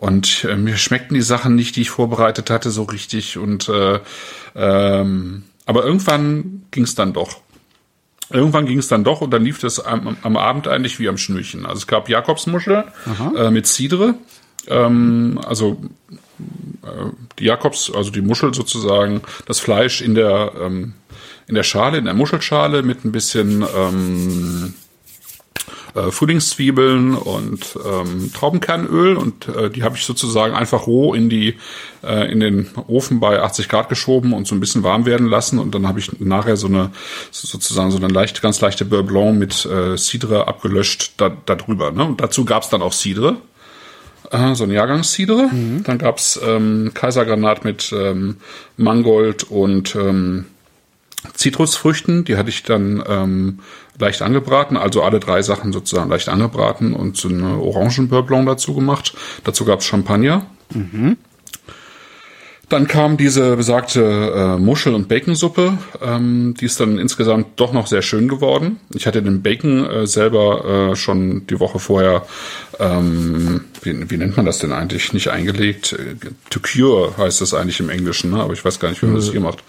[0.00, 3.36] Und äh, mir schmeckten die Sachen nicht, die ich vorbereitet hatte, so richtig.
[3.36, 4.00] Und äh,
[4.54, 7.42] ähm, aber irgendwann ging es dann doch.
[8.30, 11.18] Irgendwann ging es dann doch und dann lief das am, am, Abend eigentlich wie am
[11.18, 11.66] Schnürchen.
[11.66, 12.84] Also es gab Jakobsmuschel
[13.36, 14.14] äh, mit Cidre.
[14.68, 15.82] Ähm, also
[16.82, 20.94] äh, die Jakobs, also die Muschel sozusagen, das Fleisch in der ähm,
[21.46, 24.72] in der Schale, in der Muschelschale mit ein bisschen ähm,
[25.94, 31.56] äh, Frühlingszwiebeln und ähm, Traubenkernöl und äh, die habe ich sozusagen einfach roh in die
[32.02, 35.58] äh, in den Ofen bei 80 Grad geschoben und so ein bisschen warm werden lassen
[35.58, 36.90] und dann habe ich nachher so eine
[37.30, 41.90] sozusagen so eine leicht ganz leichte Beurre Blanc mit äh, Cidre abgelöscht da, da drüber.
[41.90, 42.04] Ne?
[42.04, 43.36] Und dazu gab es dann auch Cidre
[44.30, 45.48] äh, so ein Jahrgangscidre.
[45.52, 45.82] Mhm.
[45.84, 48.36] Dann gab's ähm, Kaisergranat mit ähm,
[48.76, 50.46] Mangold und ähm,
[51.34, 53.58] Zitrusfrüchten, die hatte ich dann ähm,
[53.98, 59.14] leicht angebraten, also alle drei Sachen sozusagen leicht angebraten und so eine Orangenbeurre dazu gemacht.
[59.44, 60.46] Dazu gab es Champagner.
[60.72, 61.16] Mhm.
[62.70, 65.76] Dann kam diese besagte äh, Muschel- und Baconsuppe.
[66.00, 68.78] Ähm, die ist dann insgesamt doch noch sehr schön geworden.
[68.94, 72.26] Ich hatte den Bacon äh, selber äh, schon die Woche vorher,
[72.78, 75.94] ähm, wie, wie nennt man das denn eigentlich, nicht eingelegt.
[75.94, 76.14] Äh,
[76.50, 78.40] To cure heißt das eigentlich im Englischen, ne?
[78.40, 79.64] aber ich weiß gar nicht, wie man das hier macht.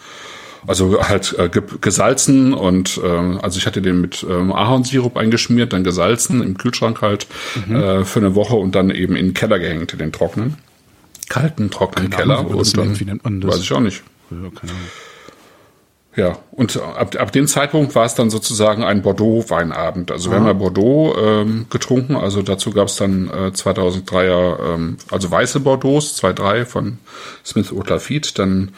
[0.67, 5.73] Also halt äh, ge gesalzen und äh, also ich hatte den mit ähm, Ahornsirup eingeschmiert,
[5.73, 7.27] dann gesalzen im Kühlschrank halt
[7.69, 10.57] äh, für eine Woche und dann eben in den Keller gehängt, in den trockenen
[11.29, 12.39] kalten, trockenen Keine Keller.
[12.39, 13.47] Ahnung, und dann, nennt.
[13.47, 14.03] Weiß ich auch nicht.
[14.29, 14.87] Ja, keine Ahnung.
[16.13, 20.11] Ja, und ab, ab dem Zeitpunkt war es dann sozusagen ein Bordeaux-Weinabend.
[20.11, 24.97] Also wir haben ja Bordeaux ähm, getrunken, also dazu gab es dann äh, 2003er, ähm,
[25.09, 26.97] also weiße Bordeaux, 2-3 von
[27.45, 28.73] Smith Lafitte, dann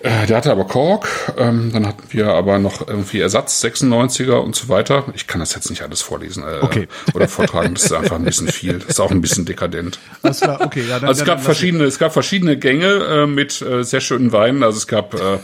[0.00, 4.56] äh, der hatte aber Kork, ähm, dann hatten wir aber noch irgendwie Ersatz 96er und
[4.56, 5.04] so weiter.
[5.14, 6.88] Ich kann das jetzt nicht alles vorlesen äh, Okay.
[7.14, 9.98] oder vortragen, das ist einfach ein bisschen viel, das ist auch ein bisschen dekadent.
[10.22, 13.60] Alles klar, okay, ja, dann, Also es gab verschiedene, es gab verschiedene Gänge äh, mit
[13.62, 14.62] äh, sehr schönen Weinen.
[14.62, 15.34] Also es gab, äh,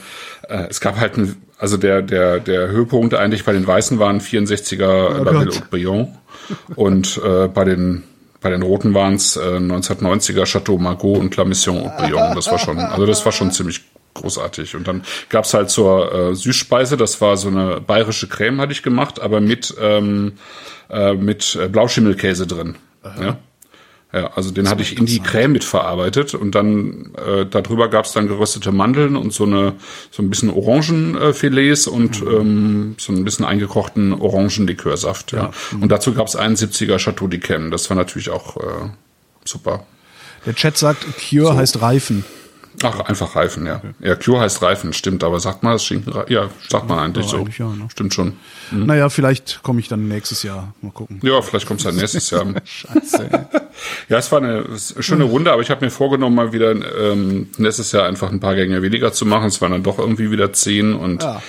[0.49, 4.21] äh, es gab halt, ein, also der der der Höhepunkt eigentlich bei den Weißen waren
[4.21, 6.09] 64er Oh Babel und Briand
[6.77, 8.05] und äh, bei den
[8.41, 12.37] bei den Roten waren es äh, 1990er Chateau Margaux und La Mission und Briand.
[12.37, 13.83] Das war schon, also das war schon ziemlich
[14.19, 14.77] großartig.
[14.77, 18.83] Und dann gab's halt zur äh, Süßspeise, das war so eine bayerische Creme, hatte ich
[18.83, 20.33] gemacht, aber mit ähm,
[20.91, 22.77] äh, mit äh, Blauschimmelkäse drin.
[23.21, 23.39] Ja.
[24.11, 28.27] Ja, also den hatte ich in die Creme mitverarbeitet und dann äh, darüber gab's dann
[28.27, 29.75] geröstete Mandeln und so eine
[30.11, 35.33] so ein bisschen Orangenfilets und ähm, so ein bisschen eingekochten Orangenlikörsaft.
[35.33, 35.51] Ja.
[35.79, 37.71] Und dazu gab's 71er Chateau d'Yquem.
[37.71, 38.89] Das war natürlich auch äh,
[39.45, 39.85] super.
[40.47, 42.25] Der Chat sagt, Cure heißt Reifen.
[42.83, 43.81] Ach, einfach Reifen, ja.
[44.01, 46.13] Ja, Cure heißt Reifen, stimmt, aber sagt man das Schinken?
[46.29, 47.39] Ja, sagt man eigentlich so.
[47.39, 47.89] eigentlich ja, ne?
[47.91, 48.35] Stimmt schon.
[48.71, 50.75] Naja, vielleicht komme ich dann nächstes Jahr.
[50.81, 51.21] Mal gucken.
[51.23, 52.47] Ja, vielleicht kommt's dann nächstes Jahr.
[52.65, 53.31] Scheiße.
[54.09, 54.65] Ja, es war eine
[55.01, 58.55] schöne Runde, aber ich habe mir vorgenommen, mal wieder ähm, nächstes Jahr einfach ein paar
[58.55, 59.47] Gänge weniger zu machen.
[59.47, 61.43] Es waren dann doch irgendwie wieder zehn und Ja.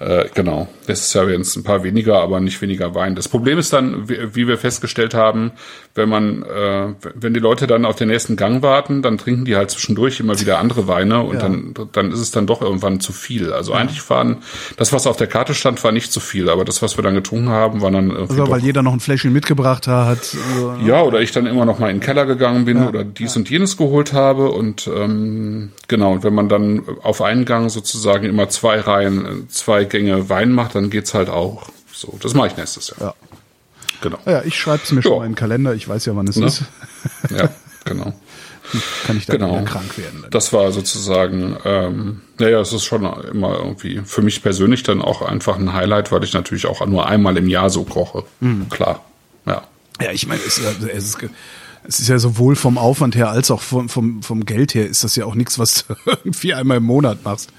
[0.00, 0.68] Äh, genau.
[0.86, 3.14] Nächstes Jahr werden es ein paar weniger, aber nicht weniger Wein.
[3.14, 5.52] Das Problem ist dann, wie, wie wir festgestellt haben,
[5.94, 9.56] wenn man, äh, wenn die Leute dann auf den nächsten Gang warten, dann trinken die
[9.56, 11.40] halt zwischendurch immer wieder andere Weine und Ja.
[11.42, 13.52] dann, dann ist es dann doch irgendwann zu viel.
[13.52, 14.38] Also eigentlich waren,
[14.76, 17.14] das, was auf der Karte stand, war nicht zu viel, aber das, was wir dann
[17.14, 20.24] getrunken haben, war dann irgendwie Also, weil jeder noch ein Fläschchen mitgebracht hat.
[20.24, 23.36] So, ja, oder ich dann immer noch mal in den Keller gegangen bin oder dies
[23.36, 24.50] und jenes geholt habe.
[24.50, 29.48] Und ähm, genau, und wenn man dann auf einen Gang sozusagen immer zwei Reihen, äh,
[29.86, 31.68] Gänge Wein macht, dann geht's halt auch.
[31.92, 33.00] So, das mache ich nächstes Jahr.
[33.00, 33.14] Ja.
[34.00, 34.18] Genau.
[34.26, 35.18] Ja, ich schreibe es mir schon Ja.
[35.18, 35.74] mal in den Kalender.
[35.74, 36.46] Ich weiß ja, wann es Ne?
[36.46, 36.62] ist.
[37.30, 37.48] Ja,
[37.84, 38.12] genau.
[39.06, 39.62] Kann ich dann Genau.
[39.64, 40.22] krank werden.
[40.22, 40.30] Dann.
[40.30, 45.22] Das war sozusagen, ähm, naja, es ist schon immer irgendwie für mich persönlich dann auch
[45.22, 48.24] einfach ein Highlight, weil ich natürlich auch nur einmal im Jahr so koche.
[48.70, 49.04] Klar.
[49.46, 49.62] Ja.
[50.00, 51.18] Ja, ich meine, es, es, ist,
[51.86, 55.04] es ist ja sowohl vom Aufwand her als auch vom, vom, vom Geld her ist
[55.04, 57.50] das ja auch nichts, was du irgendwie einmal im Monat machst.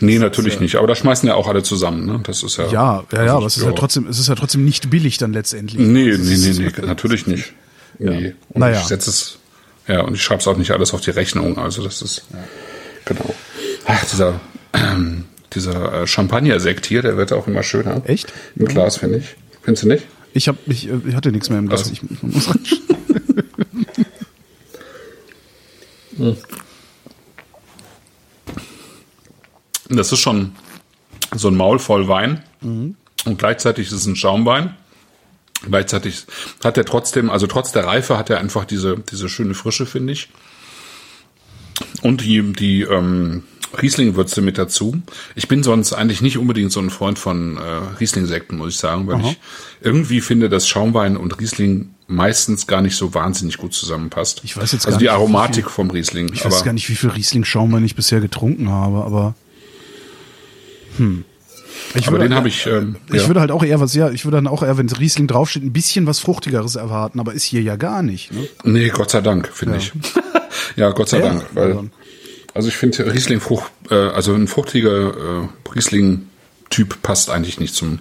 [0.00, 0.76] Nee, natürlich nicht.
[0.76, 2.20] Aber da schmeißen ja auch alle zusammen, ne?
[2.22, 2.66] Das ist ja.
[2.66, 5.18] Ja, ja, ja, also, aber es ist ja trotzdem, es ist ja trotzdem nicht billig
[5.18, 5.80] dann letztendlich.
[5.80, 7.52] Nee, Es nee, nee, nee, natürlich nicht.
[7.98, 8.34] Nee.
[8.50, 8.80] Und Naja.
[8.80, 9.38] ich setze es,
[9.88, 11.58] ja, und ich schreibe es auch nicht alles auf die Rechnung.
[11.58, 12.24] Also das ist,
[13.04, 13.34] genau.
[13.86, 14.40] Ach, dieser,
[14.72, 18.02] ähm, dieser äh, Champagner-Sekt hier, der wird auch immer schöner.
[18.04, 18.32] Echt?
[18.56, 19.36] Im Glas, finde ich.
[19.62, 20.04] Findest du nicht?
[20.32, 21.82] Ich hab, ich, äh, ich hatte nichts mehr im Glas.
[21.82, 21.92] Ach so.
[21.92, 22.48] Ich, ich muss
[29.88, 30.52] Das ist schon
[31.34, 32.42] so ein Maul voll Wein.
[32.60, 32.96] Mhm.
[33.24, 34.76] Und gleichzeitig ist es ein Schaumwein.
[35.68, 36.26] Gleichzeitig
[36.62, 40.12] hat er trotzdem, also trotz der Reife hat er einfach diese, diese schöne Frische, finde
[40.12, 40.28] ich.
[42.02, 43.42] Und die, die ähm,
[43.80, 45.02] Riesling-Würze mit dazu.
[45.34, 47.60] Ich bin sonst eigentlich nicht unbedingt so ein Freund von äh,
[48.00, 49.30] Riesling-Sekten, muss ich sagen, weil Aha.
[49.30, 49.38] ich
[49.80, 54.40] irgendwie finde, dass Schaumwein und Riesling meistens gar nicht so wahnsinnig gut zusammenpasst.
[54.44, 56.30] Ich weiß jetzt also gar die nicht, wie Aromatik viel- vom Riesling.
[56.32, 59.34] Ich weiß gar nicht, wie viel Riesling-Schaumwein ich bisher getrunken habe, aber.
[60.98, 61.24] Hm.
[61.94, 62.66] Ich aber würde- den habe ich.
[62.66, 63.26] Ähm, Ich ja.
[63.28, 65.72] würde halt auch eher was, ja, ich würde dann auch eher, wenn Riesling draufsteht, ein
[65.72, 68.32] bisschen was Fruchtigeres erwarten, aber ist hier ja gar nicht.
[68.32, 68.48] Ne?
[68.64, 69.92] Nee, Gott sei Dank, finde ich.
[70.76, 71.44] ja, Gott sei Ja, Dank.
[71.54, 71.88] Weil, also-
[72.54, 77.98] also ich finde Riesling Frucht, äh, also ein fruchtiger äh, Riesling-Typ passt eigentlich nicht zum,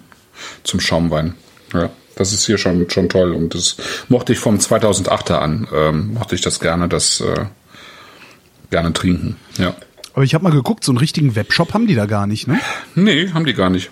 [0.64, 1.36] zum Schaumwein.
[1.74, 3.78] Ja, das ist hier schon, schon toll und das
[4.10, 7.46] mochte ich vom 2008er an, ähm, mochte ich das gerne, das äh,
[8.72, 9.38] gerne trinken.
[9.58, 9.76] Ja.
[10.14, 12.60] Aber ich habe mal geguckt, so einen richtigen Webshop haben die da gar nicht, ne?
[12.96, 13.90] Nee, haben die gar nicht.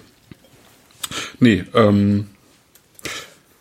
[1.39, 2.27] Nee, ähm,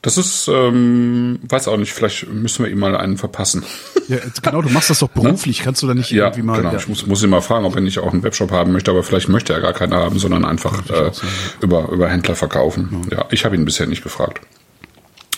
[0.03, 3.63] das ist, ähm, weiß auch nicht, vielleicht müssen wir ihm mal einen verpassen.
[4.09, 6.57] Ja, genau, du machst das doch beruflich, kannst du da nicht Ja, irgendwie mal.
[6.59, 6.73] genau.
[6.73, 6.79] ja.
[6.79, 9.05] Ich muss, muss ihn mal fragen, ob er nicht auch einen Webshop haben möchte, aber
[9.05, 11.13] vielleicht möchte er gar keinen haben, sondern einfach äh,
[11.61, 13.07] über, über Händler verkaufen.
[13.13, 14.41] Ja, ich habe ihn bisher nicht gefragt.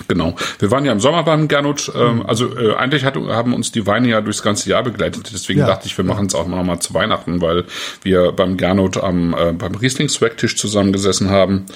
[0.09, 0.35] Genau.
[0.59, 1.93] Wir waren ja im Sommer beim Gernot.
[1.95, 5.31] Ähm, also äh, eigentlich hat, haben uns die Weine ja durchs ganze Jahr begleitet.
[5.33, 5.67] Deswegen Ja.
[5.67, 7.65] dachte ich, wir machen es auch noch mal zu Weihnachten, weil
[8.03, 11.67] wir beim Gernot am äh, beim riesling Tisch zusammengesessen haben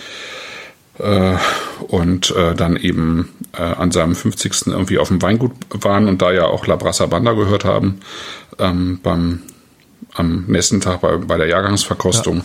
[0.99, 4.67] und äh, dann eben äh, an seinem 50.
[4.67, 8.01] irgendwie auf dem Weingut waren und da ja auch La Brassa Banda gehört haben
[8.59, 9.43] ähm, beim
[10.15, 12.43] am nächsten Tag bei, bei der Jahrgangsverkostung.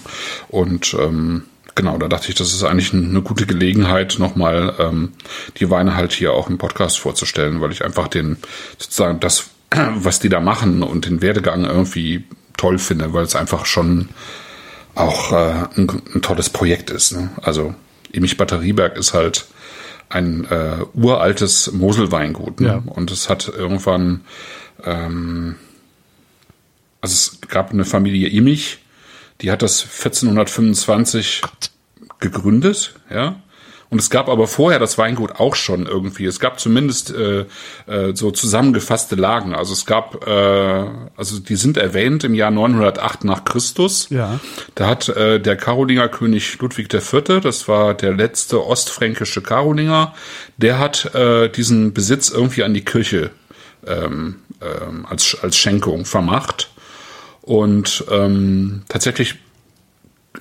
[0.50, 1.44] Und ähm,
[1.76, 5.14] genau, da dachte ich, das ist eigentlich eine gute Gelegenheit, nochmal ähm,
[5.58, 8.38] die Weine halt hier auch im Podcast vorzustellen, weil ich einfach den,
[8.78, 9.50] sozusagen das,
[9.96, 12.26] was die da machen und den Werdegang irgendwie
[12.58, 14.10] toll finde, weil es einfach schon
[14.96, 17.14] auch äh, ein, ein tolles Projekt ist.
[17.14, 17.30] Ne?
[17.42, 17.74] Also
[18.14, 19.46] Emich Batterieberg ist halt
[20.10, 22.62] ein äh, uraltes Moselweingut.
[22.62, 22.68] Ne?
[22.68, 22.84] Ja.
[22.86, 24.22] Und es hat irgendwann
[24.84, 25.56] ähm,
[27.04, 28.80] also es gab eine Familie Immich,
[29.42, 31.42] die hat das 1425
[32.22, 33.42] gegründet, ja.
[33.90, 36.26] Und es gab aber vorher das Weingut auch schon irgendwie.
[36.26, 37.46] Es gab zumindest äh,
[37.86, 39.54] äh, so zusammengefasste Lagen.
[39.54, 44.08] Also es gab, äh, also die sind erwähnt im Jahr 908 nach Christus.
[44.10, 44.40] Ja.
[44.76, 50.14] Da hat äh, der Karolinger König Ludwig IV., das war der letzte ostfränkische Karolinger,
[50.58, 53.32] der hat äh, diesen Besitz irgendwie an die Kirche
[53.86, 56.70] ähm, ähm, als, als Schenkung vermacht.
[57.42, 59.36] Und ähm, tatsächlich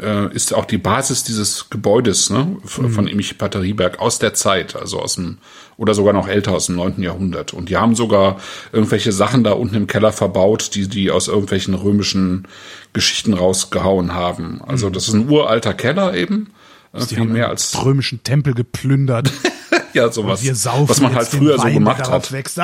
[0.01, 4.77] äh, ist auch die Basis dieses Gebäudes ne, von, von Emich Batterieberg aus der Zeit,
[4.77, 5.39] also aus dem,
[5.77, 7.03] oder sogar noch älter, aus dem 9.
[7.03, 7.53] Jahrhundert.
[7.53, 8.41] Und die haben sogar
[8.73, 12.49] irgendwelche Sachen da unten im Keller verbaut, die die aus irgendwelchen römischen
[12.93, 14.61] Geschichten rausgehauen haben.
[14.67, 16.53] Also das ist ein uralter Keller eben.
[16.93, 19.33] Die Irgendwie haben mehr als römischen Tempel geplündert.
[19.95, 22.33] ja sowas, Wir saufen was man halt früher so gemacht hat.
[22.33, 22.61] Wächst.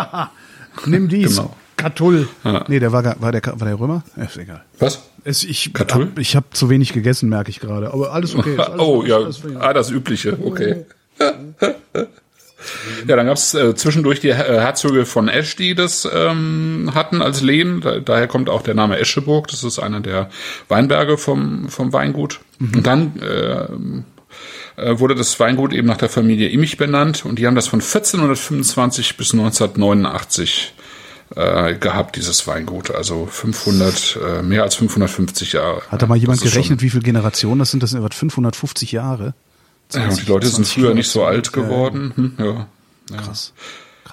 [0.86, 1.36] Nimm dies.
[1.36, 1.56] Genau.
[1.76, 2.28] Katull.
[2.68, 4.02] Nee, der war, war, der, war der Römer?
[4.16, 4.64] Ja, ist egal.
[4.78, 5.02] Was?
[5.24, 6.06] Es, ich Katull?
[6.06, 7.92] hab, ich habe zu wenig gegessen, merke ich gerade.
[7.92, 8.54] Aber alles okay.
[8.54, 10.84] Ist alles, oh, ja, alles ah, das Übliche, okay.
[13.06, 17.40] ja, dann gab's äh, zwischendurch die äh, Herzöge von Esch, die das ähm, hatten als
[17.42, 17.80] Lehen.
[17.80, 19.48] Da, daher kommt auch der Name Escheburg.
[19.48, 20.30] Das ist einer der
[20.68, 22.40] Weinberge vom, vom Weingut.
[22.60, 23.66] Und dann äh,
[24.76, 27.24] äh, wurde das Weingut eben nach der Familie Immich benannt.
[27.24, 30.74] Und die haben das von 1425 bis 1989
[31.34, 32.90] äh, gehabt, dieses Weingut.
[32.90, 35.82] Also 500, äh, mehr als 550 Jahre.
[35.88, 37.82] Hat da mal jemand gerechnet, wie viele Generationen das sind?
[37.82, 39.34] Das sind etwa 550 Jahre.
[39.92, 41.68] Ja, und die Leute sind 20 früher nicht so alt Ja, ja.
[41.68, 42.12] geworden.
[42.16, 42.66] Hm, ja.
[43.16, 43.52] Krass.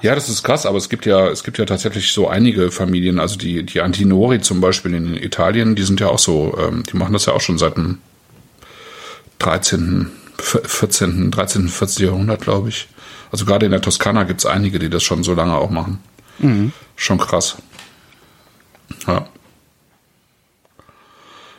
[0.02, 3.20] Ja, das ist krass, aber es gibt ja, es gibt ja tatsächlich so einige Familien,
[3.20, 6.98] also die, die Antinori zum Beispiel in Italien, die sind ja auch so, ähm, die
[6.98, 8.00] machen das ja auch schon seit dem
[9.40, 10.08] 13.,
[10.40, 12.06] 14., 13., 14.
[12.08, 12.88] Jahrhundert, glaube ich.
[13.32, 16.00] Also gerade in der Toskana gibt's einige, die das schon so lange auch machen.
[16.96, 17.58] Schon krass.
[19.08, 19.28] Ja.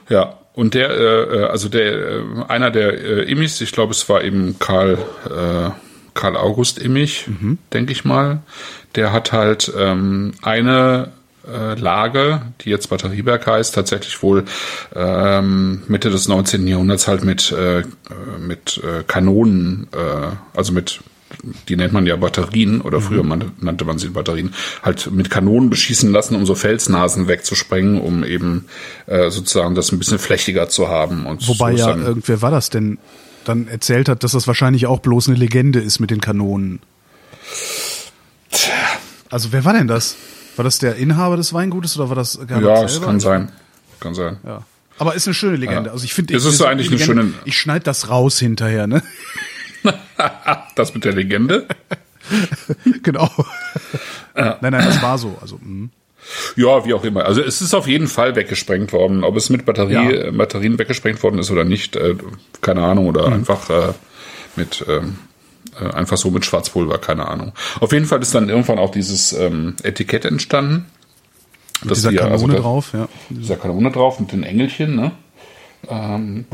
[0.09, 4.09] Ja, und der, äh, äh, also der, äh, einer der äh, Immis, ich glaube, es
[4.09, 5.71] war eben Karl, äh,
[6.15, 7.27] Karl August Immich,
[7.73, 8.43] denke ich mal,
[8.95, 11.13] der hat halt ähm, eine
[11.51, 14.45] äh, Lage, die jetzt Batterieberg heißt, tatsächlich wohl
[14.95, 16.67] ähm, Mitte des 19.
[16.67, 17.85] Jahrhunderts halt mit, äh, äh,
[18.39, 21.01] mit äh, Kanonen, äh, also mit
[21.69, 25.71] die nennt man ja Batterien oder früher man, nannte man sie Batterien, halt mit Kanonen
[25.71, 28.67] beschießen lassen, um so Felsnasen wegzusprengen, um eben
[29.07, 31.27] äh, sozusagen das ein bisschen flächiger zu haben.
[31.27, 32.99] Und Wobei so ist ja irgendwer war das denn
[33.45, 36.79] dann erzählt hat, dass das wahrscheinlich auch bloß eine Legende ist mit den Kanonen.
[39.31, 40.17] Also wer war denn das?
[40.57, 43.51] War das der Inhaber des Weingutes oder war das Gernot ja, es kann sein.
[44.01, 44.37] Kann sein.
[44.45, 44.63] Ja.
[44.99, 45.87] Aber ist eine schöne Legende.
[45.89, 45.93] Ja.
[45.93, 49.03] Also ich finde, Es ist ich- eigentlich eine schöne- Ich schneide das raus hinterher, ne?
[50.77, 51.67] Das mit der Legende?
[53.03, 53.29] genau.
[54.35, 55.37] Nein, nein, das war so.
[55.41, 55.91] Also mhm.
[56.57, 57.25] Ja, wie auch immer.
[57.25, 59.25] Also es ist auf jeden Fall weggesprengt worden.
[59.25, 60.11] Ob es mit Batterie, Ja.
[60.11, 62.15] äh, Batterien weggesprengt worden ist oder nicht, äh,
[62.61, 63.07] keine Ahnung.
[63.09, 63.33] Oder Mhm.
[63.35, 63.93] einfach äh,
[64.57, 65.19] mit ähm,
[65.81, 67.53] äh, einfach so mit Schwarzpulver, keine Ahnung.
[67.81, 70.87] Auf jeden Fall ist dann irgendwann auch dieses ähm, Etikett entstanden.
[71.83, 73.09] mit dieser Kanone also da- drauf, ja.
[73.31, 75.11] dieser Kanone drauf mit den Engelchen, ne?
[75.89, 76.45] Ähm,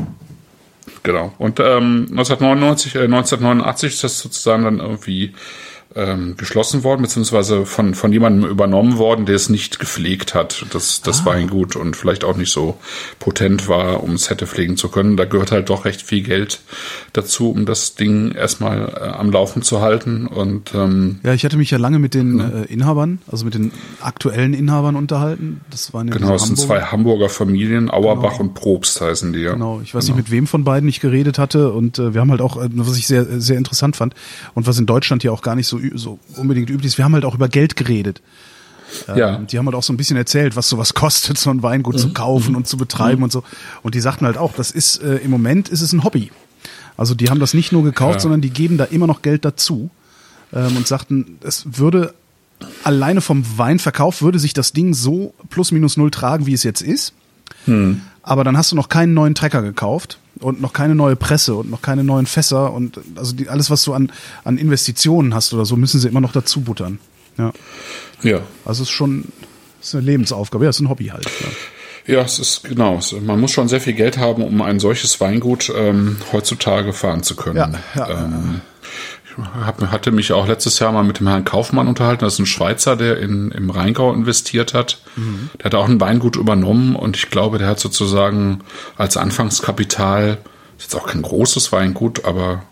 [1.03, 1.33] genau.
[1.37, 5.33] Und ähm, 1999, äh, 1989 ist das sozusagen dann irgendwie
[5.95, 10.99] ähm, geschlossen worden, beziehungsweise von, von jemandem übernommen worden, der es nicht gepflegt hat, das,
[10.99, 11.05] Ah.
[11.05, 12.77] das Weingut und vielleicht auch nicht so
[13.17, 15.17] potent war, um es hätte pflegen zu können.
[15.17, 16.61] Da gehört halt doch recht viel Geld
[17.13, 20.27] dazu, um das Ding erstmal äh, am Laufen zu halten.
[20.27, 23.71] Und ähm, Ja, ich hatte mich ja lange mit den äh, Inhabern, also mit den
[24.01, 25.61] aktuellen Inhabern unterhalten.
[25.71, 29.53] Das waren ja genau, es sind zwei Hamburger Familien, Auerbach und Probst heißen die ja.
[29.53, 32.29] Genau, ich weiß nicht, mit wem von beiden ich geredet hatte und äh, wir haben
[32.31, 34.13] halt auch, äh, was ich sehr, sehr interessant fand
[34.53, 37.13] und was in Deutschland ja auch gar nicht so, so unbedingt üblich ist, wir haben
[37.13, 38.21] halt auch über Geld geredet.
[39.15, 39.35] Ja.
[39.35, 41.95] Und die haben halt auch so ein bisschen erzählt, was sowas kostet, so ein Weingut
[41.95, 41.99] Mhm.
[41.99, 43.43] zu kaufen und zu betreiben und so.
[43.83, 46.31] Und die sagten halt auch, das ist, äh, im Moment ist es ein Hobby.
[46.97, 48.19] Also die haben das nicht nur gekauft, Ja.
[48.21, 49.89] sondern die geben da immer noch Geld dazu
[50.53, 52.13] ähm, und sagten, es würde
[52.83, 56.81] alleine vom Weinverkauf würde sich das Ding so plus minus null tragen, wie es jetzt
[56.81, 57.13] ist.
[58.23, 61.69] Aber dann hast du noch keinen neuen Trecker gekauft und noch keine neue Presse und
[61.69, 64.11] noch keine neuen Fässer und also die, alles, was du an,
[64.43, 66.99] an Investitionen hast oder so, müssen sie immer noch dazu buttern.
[67.37, 67.51] Ja.
[68.21, 68.41] Ja.
[68.65, 69.25] Also es ist schon
[69.81, 71.25] ist eine Lebensaufgabe, ja, es ist ein Hobby halt.
[71.25, 71.47] Ja.
[72.07, 72.99] Ja, es ist genau.
[73.21, 77.35] Man muss schon sehr viel Geld haben, um ein solches Weingut ähm, heutzutage fahren zu
[77.35, 77.57] können.
[77.57, 78.61] Ja, ja, ähm,
[79.65, 82.23] hab, hatte mich auch letztes Jahr mal mit dem Herrn Kaufmann unterhalten.
[82.25, 85.01] Das ist ein Schweizer, der in, im Rheingau investiert hat.
[85.57, 88.61] Der hat auch ein Weingut übernommen und ich glaube, der hat sozusagen
[88.97, 90.39] als Anfangskapital,
[90.77, 92.63] ist jetzt auch kein großes Weingut, aber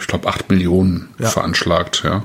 [0.00, 1.28] ich glaube, acht Millionen Ja.
[1.28, 2.22] veranschlagt, ja,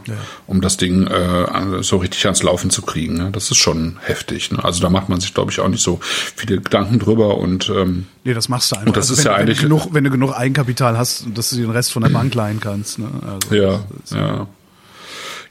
[0.48, 3.16] um das Ding äh, so richtig ans Laufen zu kriegen.
[3.16, 3.30] Ne?
[3.32, 4.52] Das ist schon heftig.
[4.52, 4.64] Ne?
[4.64, 8.08] Also da macht man sich, glaube ich, auch nicht so viele Gedanken drüber und ähm,
[8.24, 8.88] Nee, das machst du einfach.
[8.88, 11.50] Und das ist wenn, ja wenn eigentlich- Du genug, wenn du genug Eigenkapital hast, dass
[11.50, 13.00] du den Rest von der Bank leihen kannst.
[13.00, 13.08] Ne?
[13.26, 14.48] Also, ja, das ist- ja.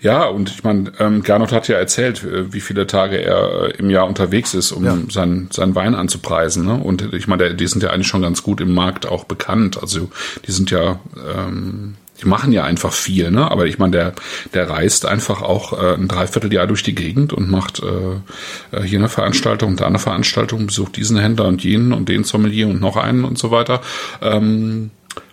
[0.02, 3.76] Ja, und ich meine, ähm, Gernot hat ja erzählt, äh, wie viele Tage er äh,
[3.76, 4.96] im Jahr unterwegs ist, um Ja.
[5.10, 6.64] seinen, seinen Wein anzupreisen.
[6.64, 6.74] Ne?
[6.74, 9.78] Und ich meine, die sind ja eigentlich schon ganz gut im Markt auch bekannt.
[9.80, 10.10] Also
[10.46, 11.00] die sind ja,
[11.36, 13.50] ähm, die machen ja einfach viel, ne?
[13.50, 14.12] Aber ich meine, der,
[14.52, 18.98] der reist einfach auch äh, ein Dreivierteljahr durch die Gegend und macht äh, äh, hier
[18.98, 22.96] eine Veranstaltung, da eine Veranstaltung, besucht diesen Händler und jenen und den Sommelier und noch
[22.98, 23.80] einen und so weiter.
[24.20, 24.90] Ähm,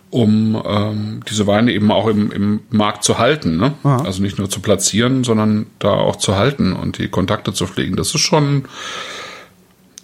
[0.10, 3.58] um ähm, diese Weine eben auch im, im Markt zu halten.
[3.58, 3.74] Ne?
[3.84, 4.04] Aha.
[4.04, 7.96] Also nicht nur zu platzieren, sondern da auch zu halten und die Kontakte zu pflegen.
[7.96, 8.66] Das ist schon,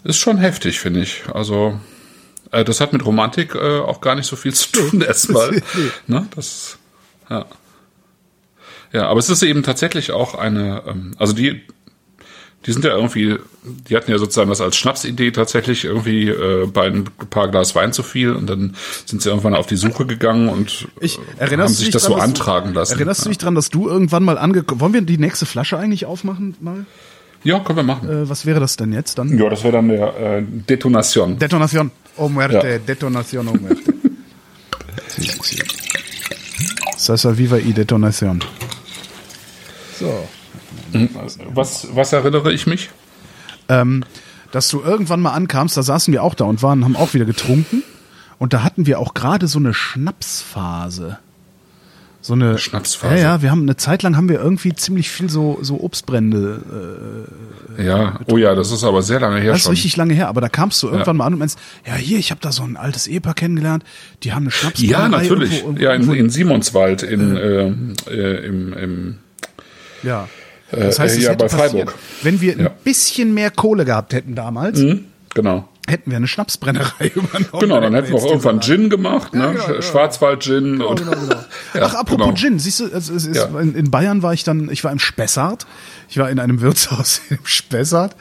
[0.04, 1.24] ist schon heftig, finde ich.
[1.34, 1.80] Also
[2.52, 5.62] äh, das hat mit Romantik äh, auch gar nicht so viel zu tun erstmal.
[6.08, 6.28] ne?
[6.36, 6.78] Das,
[7.30, 7.46] ja.
[8.92, 11.62] ja, aber es ist eben tatsächlich auch eine, ähm, also die,
[12.66, 16.88] die sind ja irgendwie, die hatten ja sozusagen das als Schnapsidee tatsächlich irgendwie äh, bei
[16.88, 20.50] ein paar Glas Wein zu viel und dann sind sie irgendwann auf die Suche gegangen
[20.50, 22.94] und Ich, äh, erinnerst haben sich das dran, so antragen du, lassen.
[22.94, 23.24] Erinnerst ja.
[23.26, 26.56] du dich dran, dass du irgendwann mal angekommen, wollen wir die nächste Flasche eigentlich aufmachen
[26.62, 26.86] mal?
[27.44, 28.10] Ja, können wir machen.
[28.10, 29.38] Äh, was wäre das denn jetzt dann?
[29.38, 31.38] ja, das wäre dann der äh, Detonation.
[31.38, 31.92] Detonation.
[32.16, 32.78] O muerte, Ja.
[32.78, 33.94] Detonation, o muerte.
[36.98, 38.42] Sasa viva y Detonation.
[40.00, 40.28] So.
[41.54, 42.90] Was, was erinnere ich mich?
[43.70, 44.04] ähm,
[44.52, 47.26] dass du irgendwann mal ankamst, da saßen wir auch da und waren, haben auch wieder
[47.26, 47.82] getrunken.
[48.40, 51.18] Und da hatten wir auch gerade so eine Schnapsphase.
[52.22, 53.16] So eine Schnapsphase.
[53.16, 57.26] Ja, ja, wir haben eine Zeit lang haben wir irgendwie ziemlich viel so, so Obstbrände.
[57.78, 59.72] Äh, Ja, oh ja, das ist aber sehr lange her das ist schon.
[59.72, 61.18] richtig lange her, aber da kamst du irgendwann Ja.
[61.18, 63.84] mal an und meinst, ja hier, ich habe da so ein altes Ehepaar kennengelernt,
[64.24, 65.02] die haben eine Schnapsbrennerei.
[65.02, 65.52] ja, natürlich.
[65.64, 67.74] irgendwo- irgendwo- ja, in, in Simonswald, in, äh,
[68.10, 69.18] äh, im, im
[70.04, 70.28] ja.
[70.72, 71.90] Das heißt, äh, es ja, hätte bei passiert.
[71.90, 71.96] Freiburg.
[72.24, 72.68] Wenn wir Ja.
[72.70, 75.68] ein bisschen mehr Kohle gehabt hätten damals, hm, genau.
[75.88, 77.48] hätten wir eine Schnapsbrennerei übernommen.
[77.60, 79.52] Genau, dann hätten wir auch irgendwann Gin gemacht, ne?
[79.54, 79.82] genau, genau.
[79.82, 81.36] Schwarzwald-Gin und Genau, genau.
[81.76, 82.36] Ja, Ach, apropos genau.
[82.38, 83.46] Gin, siehst du, es ist, Ja.
[83.60, 85.68] in, in Bayern war ich dann, ich war im Spessart,
[86.10, 88.16] ich war in einem Wirtshaus im Spessart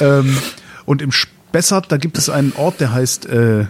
[0.00, 0.36] ähm,
[0.84, 3.66] und im Spessart, da gibt es einen Ort, der heißt, äh,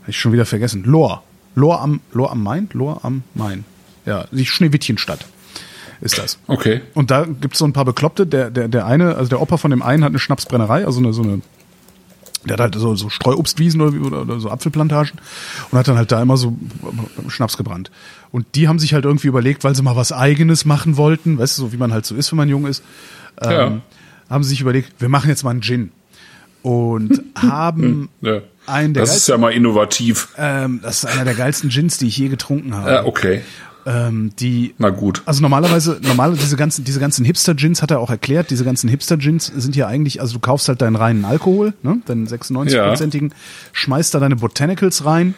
[0.00, 1.22] hab ich schon wieder vergessen, Lohr.
[1.54, 2.68] Lohr am, Lohr am Main?
[2.72, 3.64] Lohr am Main.
[4.06, 5.26] Ja, die Schneewittchenstadt
[6.02, 6.38] ist das.
[6.48, 6.82] Okay.
[6.94, 8.26] Und da gibt's so ein paar Bekloppte.
[8.26, 11.12] Der, der, der eine, also der Opa von dem einen hat eine Schnapsbrennerei, also eine,
[11.14, 11.40] so eine,
[12.44, 15.12] der hat halt so, so Streuobstwiesen oder, wie- oder, so Apfelplantagen
[15.70, 16.56] und hat dann halt da immer so
[17.28, 17.90] Schnaps gebrannt.
[18.32, 21.56] Und die haben sich halt irgendwie überlegt, weil sie mal was Eigenes machen wollten, weißt
[21.58, 22.82] du, so wie man halt so ist, wenn man jung ist,
[23.40, 23.80] ähm, Ja.
[24.28, 25.92] haben sie sich überlegt, wir machen jetzt mal einen Gin.
[26.62, 28.40] Und haben Ja.
[28.66, 30.28] einen der Das ist ja mal innovativ.
[30.36, 32.90] ähm, das ist einer der geilsten Gins, die ich je getrunken habe.
[32.90, 33.42] Ja, okay.
[33.86, 35.22] Ähm, die Na gut.
[35.26, 39.46] also normalerweise, normale, diese ganzen, diese ganzen Hipster-Gins hat er auch erklärt, diese ganzen Hipster-Gins
[39.46, 43.32] sind ja eigentlich, also du kaufst halt deinen reinen Alkohol, ne, deinen 96-prozentigen,
[43.72, 45.34] schmeißt da deine Botanicals rein,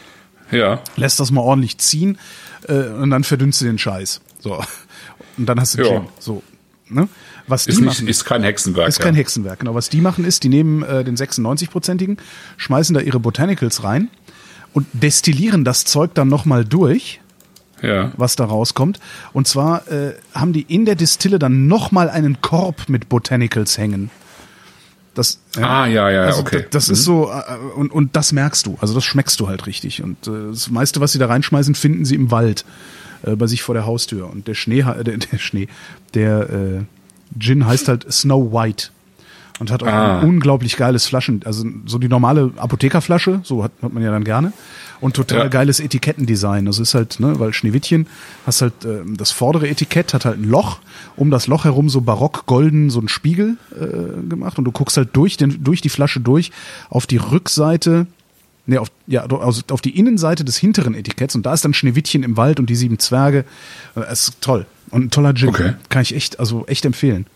[0.51, 0.79] Ja.
[0.95, 2.17] lässt das mal ordentlich ziehen,
[2.67, 4.21] äh, und dann verdünnst du den Scheiß.
[4.39, 4.61] So.
[5.37, 5.87] Und dann hast du Ja.
[5.89, 6.01] Gin.
[6.19, 6.43] So.
[6.87, 7.07] Ne?
[7.47, 8.87] Was Ist, die nicht, machen, ist kein Hexenwerk.
[8.87, 9.19] ist kein ja.
[9.19, 9.59] Hexenwerk.
[9.59, 12.17] Genau, was die machen ist, die nehmen äh, den 96-prozentigen,
[12.57, 14.09] schmeißen da ihre Botanicals rein
[14.73, 17.21] und destillieren das Zeug dann nochmal durch
[17.81, 18.11] Ja.
[18.17, 18.99] was da rauskommt.
[19.33, 24.09] Und zwar äh, haben die in der Distille dann nochmal einen Korb mit Botanicals hängen.
[25.13, 26.65] Das, Ah, ja, ja, also okay.
[26.71, 28.77] Das, das ist so, äh, und, und das merkst du.
[28.81, 30.03] Also das schmeckst du halt richtig.
[30.03, 32.65] Und äh, das meiste, was sie da reinschmeißen, finden sie im Wald.
[33.23, 34.29] Äh, bei sich vor der Haustür.
[34.29, 35.67] Und der Schnee, äh, der, der Schnee,
[36.13, 36.81] der äh,
[37.39, 38.89] Gin heißt halt Snow White.
[39.59, 40.19] Und hat auch Ah.
[40.19, 44.25] ein unglaublich geiles Flaschen, also so die normale Apothekerflasche, so hat, hat man ja dann
[44.25, 44.51] gerne.
[44.99, 45.47] Und total Ja.
[45.47, 46.65] geiles Etikettendesign.
[46.65, 48.07] Das ist halt, ne, weil Schneewittchen
[48.45, 50.79] hast halt ähm, das vordere Etikett hat halt ein Loch,
[51.15, 54.97] um das Loch herum so barock golden so ein Spiegel äh, gemacht und du guckst
[54.97, 56.51] halt durch den durch die Flasche durch
[56.89, 58.07] auf die Rückseite
[58.67, 62.23] Nee, auf, ja, also auf die Innenseite des hinteren Etiketts und da ist dann Schneewittchen
[62.23, 63.45] im Wald und die sieben Zwerge.
[63.93, 64.65] Es ist toll.
[64.89, 65.49] Und ein toller Gin.
[65.49, 65.73] Okay.
[65.89, 67.27] Kann ich echt, also echt empfehlen.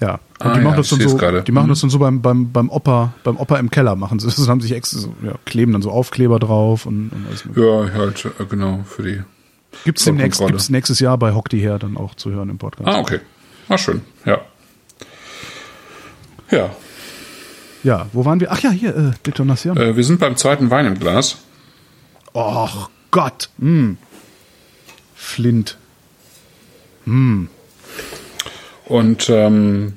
[0.00, 0.14] Ja.
[0.14, 1.68] Und Ah, die machen ja, das dann so, die machen Mhm.
[1.70, 4.26] das dann so beim, beim, beim Opa, beim Opa im Keller machen sie.
[4.26, 7.66] Das haben sich extra so, ja, kleben dann so Aufkleber drauf und, und alles mögliche.
[7.68, 9.22] Ja, halt, äh, genau, für die.
[9.84, 10.52] Gibt's demnächst, Kontrolle.
[10.52, 12.88] gibt's nächstes Jahr bei Hock die her dann auch zu hören im Podcast.
[12.88, 13.20] Ah, okay.
[13.68, 14.00] Ah, schön.
[14.24, 14.40] Ja.
[16.50, 16.70] Ja.
[17.82, 18.50] Ja, wo waren wir?
[18.52, 19.76] Ach ja, hier, äh, Detonation.
[19.76, 21.36] Äh, wir sind beim zweiten Wein im Glas.
[22.34, 23.48] Och Gott.
[23.58, 23.96] Hm.
[25.14, 25.76] Flint.
[28.90, 29.94] Und ähm,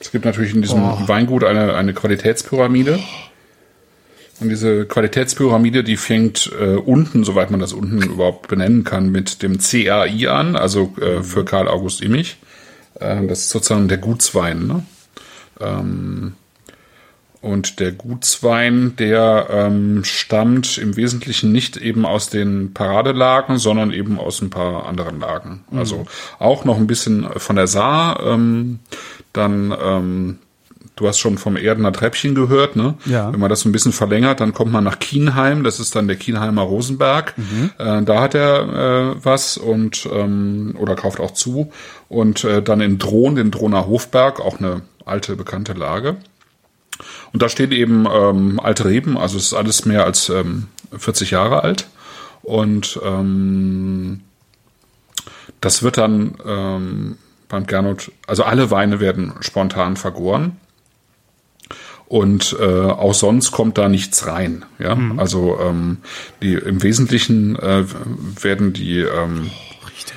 [0.00, 1.06] es gibt natürlich in diesem Oh.
[1.06, 2.98] Weingut eine, eine Qualitätspyramide.
[4.40, 9.40] Und diese Qualitätspyramide, die fängt äh, unten, soweit man das unten überhaupt benennen kann, mit
[9.40, 12.38] dem CAI an, also äh, für Karl August Immich.
[12.98, 14.66] Äh, das ist sozusagen der Gutswein.
[14.66, 14.82] Ne?
[15.60, 16.32] Ähm,
[17.46, 24.18] und der Gutswein, der ähm, stammt im Wesentlichen nicht eben aus den Paradelagen, sondern eben
[24.18, 25.64] aus ein paar anderen Lagen.
[25.70, 26.06] Also
[26.38, 28.20] auch noch ein bisschen von der Saar.
[28.26, 28.80] Ähm,
[29.32, 30.38] dann, ähm,
[30.96, 32.94] du hast schon vom Erdener Treppchen gehört, ne?
[33.04, 33.32] Ja.
[33.32, 35.62] Wenn man das so ein bisschen verlängert, dann kommt man nach Kienheim.
[35.62, 37.34] Das ist dann der Kienheimer Rosenberg.
[37.78, 41.70] Äh, da hat er äh, was und ähm, oder kauft auch zu.
[42.08, 46.16] Und äh, dann in Drohn, den Drohner Hofberg, auch eine alte bekannte Lage.
[47.36, 51.32] Und da stehen eben ähm, alte Reben, also es ist alles mehr als ähm, 40
[51.32, 51.86] Jahre alt.
[52.40, 54.22] Und ähm,
[55.60, 57.18] das wird dann ähm,
[57.50, 60.56] beim Gernot, also alle Weine werden spontan vergoren.
[62.06, 64.64] Und äh, auch sonst kommt da nichts rein.
[64.78, 65.98] Ja, also ähm,
[66.40, 67.84] die im Wesentlichen äh,
[68.40, 69.50] werden die ähm,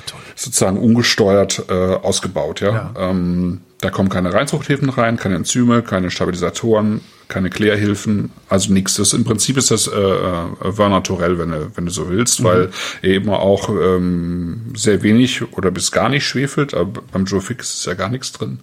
[0.06, 0.20] toll.
[0.36, 2.62] sozusagen ungesteuert äh, ausgebaut.
[2.62, 8.94] Ja, Ähm, da kommen keine Reinzuchthilfen rein, keine Enzyme, keine Stabilisatoren, keine Klärhilfen, also nichts.
[8.94, 12.44] Das im Prinzip ist das äh, äh, Vin naturel, wenn du wenn du so willst,
[12.44, 12.70] weil
[13.00, 16.74] er eben auch ähm, sehr wenig oder bis gar nicht schwefelt.
[16.74, 18.60] Aber beim Joe Fix ist ja gar nichts drin.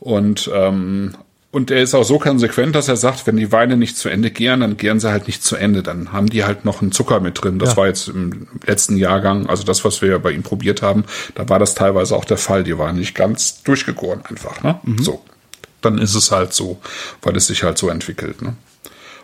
[0.00, 1.14] Und ähm,
[1.52, 4.30] und er ist auch so konsequent, dass er sagt, wenn die Weine nicht zu Ende
[4.30, 5.82] gären, dann gären sie halt nicht zu Ende.
[5.82, 7.58] Dann haben die halt noch einen Zucker mit drin.
[7.58, 7.76] Das Ja.
[7.78, 11.58] war jetzt im letzten Jahrgang, also das, was wir bei ihm probiert haben, da war
[11.58, 12.62] das teilweise auch der Fall.
[12.62, 14.62] Die waren nicht ganz durchgegoren einfach.
[14.62, 14.78] Ne?
[15.00, 15.24] So,
[15.80, 16.78] dann ist es halt so,
[17.22, 18.42] weil es sich halt so entwickelt.
[18.42, 18.54] Ne?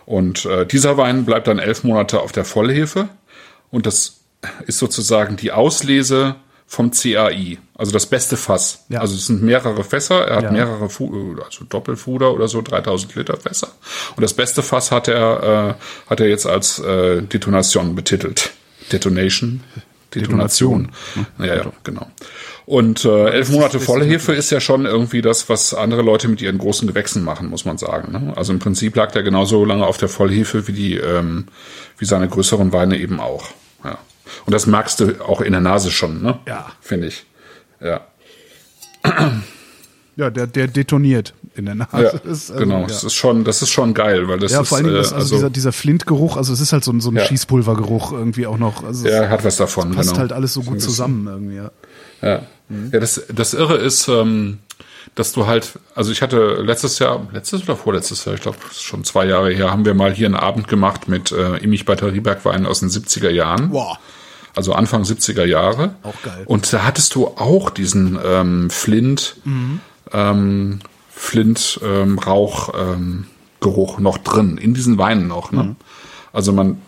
[0.05, 3.07] Und äh, dieser Wein bleibt dann elf Monate auf der Vollhefe
[3.71, 4.17] und das
[4.65, 6.35] ist sozusagen die Auslese
[6.69, 8.85] vom CAI, also das beste Fass.
[8.89, 8.99] Ja.
[8.99, 10.51] Also es sind mehrere Fässer, er hat Ja.
[10.51, 13.69] mehrere, Fu also Doppelfuder oder so, 3000 Liter Fässer.
[14.15, 18.51] Und das beste Fass hat er, äh, hat er jetzt als äh, Detonation betitelt.
[18.91, 19.63] Detonation?
[20.13, 20.91] Detonation.
[21.39, 22.07] Ja, ja, genau.
[22.65, 26.57] Und äh, elf Monate Vollhefe ist ja schon irgendwie das, was andere Leute mit ihren
[26.57, 28.11] großen Gewächsen machen, muss man sagen.
[28.11, 28.33] Ne?
[28.35, 31.47] Also im Prinzip lag der genauso lange auf der Vollhefe wie die, ähm,
[31.97, 33.45] wie seine größeren Weine eben auch.
[33.83, 33.97] Ja.
[34.47, 36.39] Und das merkst du auch in der Nase schon, ne?
[36.47, 36.67] Ja.
[36.79, 37.25] Finde ich.
[37.81, 38.01] Ja.
[40.15, 41.91] Ja, der, der detoniert in der Nase.
[41.91, 42.81] Ja, ist, also, genau.
[42.81, 42.87] Ja.
[42.87, 44.99] Das ist schon, das ist schon geil, weil das Ja, ist, vor allen Dingen äh,
[44.99, 47.25] also, also, dieser, dieser Flintgeruch, also es ist halt so ein, so ein Ja.
[47.25, 48.83] Schießpulvergeruch irgendwie auch noch.
[48.83, 50.21] Also es hat was davon, passt genau.
[50.21, 51.71] halt alles so gut zusammen irgendwie, ja.
[52.21, 52.41] Ja,
[52.93, 54.59] ja das, das Irre ist, ähm,
[55.13, 59.03] dass du halt, also ich hatte letztes Jahr, letztes oder vorletztes Jahr, ich glaube schon
[59.03, 62.79] zwei Jahre her, haben wir mal hier einen Abend gemacht mit äh, Immich Batteriebergwein aus
[62.79, 63.69] den 70er Jahren.
[63.71, 63.99] Boah.
[64.57, 65.95] Also Anfang 70er Jahre.
[66.01, 66.43] Auch geil.
[66.47, 69.37] Und da hattest du auch diesen ähm, Flint,
[70.11, 70.79] ähm,
[71.11, 73.27] Flint ähm, Rauch ähm,
[73.99, 75.51] noch drin, in diesen Weinen noch.
[75.51, 75.75] Ne?
[76.33, 76.81] Also man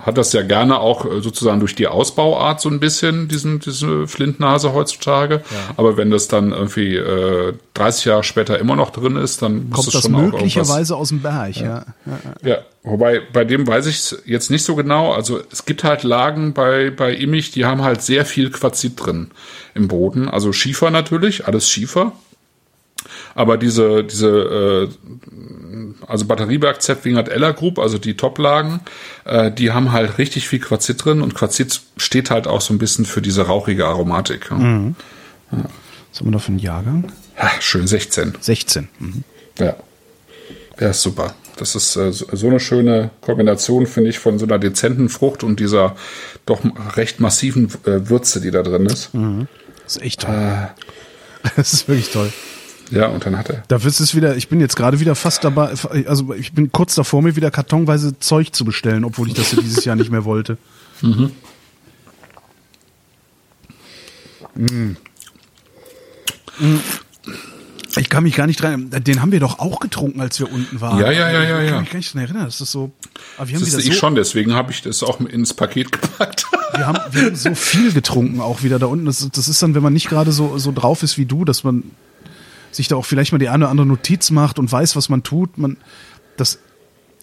[0.00, 4.06] hat das ja gerne auch äh, sozusagen durch die Ausbauart so ein bisschen, diesen, diese
[4.06, 5.42] Flintnase heutzutage.
[5.76, 9.76] Aber wenn das dann irgendwie äh, 30 Jahre später immer noch drin ist, dann muss
[9.76, 11.84] Kommt es das schon möglicherweise aus dem Berg, ja.
[12.06, 12.18] ja.
[12.42, 15.12] ja, wobei bei dem weiß ich jetzt nicht so genau.
[15.12, 19.30] Also es gibt halt Lagen bei, bei Immich, die haben halt sehr viel Quarzit drin
[19.74, 20.28] im Boden.
[20.28, 22.12] Also Schiefer natürlich, alles Schiefer.
[23.34, 24.88] Aber diese, diese, äh,
[26.06, 28.80] also Batterieberg, Zepwingert, Eller Group, also die Top-Lagen,
[29.24, 32.78] äh, die haben halt richtig viel Quarzit drin und Quarzit steht halt auch so ein
[32.78, 34.50] bisschen für diese rauchige Aromatik.
[34.50, 34.56] Ja.
[34.56, 37.12] Was haben wir da für einen Jahrgang?
[37.38, 38.34] Ha, schön 16.
[38.40, 38.88] 16.
[38.98, 39.24] Mhm.
[39.58, 39.76] Ja.
[40.78, 41.34] Ja, ist super.
[41.56, 45.60] Das ist äh, so eine schöne Kombination, finde ich, von so einer dezenten Frucht und
[45.60, 45.94] dieser
[46.46, 46.60] doch
[46.96, 49.10] recht massiven äh, Würze, die da drin ist.
[49.84, 50.70] Das ist echt toll.
[51.56, 52.30] Das ist wirklich toll.
[52.90, 53.62] Ja, und dann hat er.
[53.68, 55.72] Da ist es wieder, ich bin jetzt gerade wieder fast dabei,
[56.06, 59.60] also ich bin kurz davor, mir wieder kartonweise Zeug zu bestellen, obwohl ich das ja
[59.60, 60.58] dieses Jahr nicht mehr wollte.
[64.56, 64.96] Mm.
[66.58, 66.80] Mm.
[67.96, 68.90] Ich kann mich gar nicht dran.
[68.90, 70.98] Den haben wir doch auch getrunken, als wir unten waren.
[71.00, 72.44] Ja, ja, ja, ja, Ich kann mich gar nicht dran erinnern.
[72.44, 72.92] Das ist so.
[73.36, 75.54] Aber wir haben Das wieder ist ich so, schon, deswegen habe ich das auch ins
[75.54, 76.46] Paket gepackt.
[76.74, 79.06] wir haben, wir haben so viel getrunken auch wieder da unten.
[79.06, 81.64] Das, das ist dann, wenn man nicht gerade so so drauf ist wie du, dass
[81.64, 81.82] man
[82.70, 85.22] sich da auch vielleicht mal die eine oder andere Notiz macht und weiß, was man
[85.22, 85.58] tut.
[85.58, 85.76] Man
[86.36, 86.58] das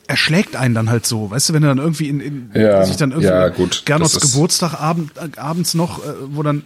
[0.07, 2.95] erschlägt einen dann halt so, weißt du, wenn du dann irgendwie in, in Ja, sich
[2.95, 6.63] dann irgendwie ja, gut, Gernots Geburtstag abend, äh, abends noch, äh, wo dann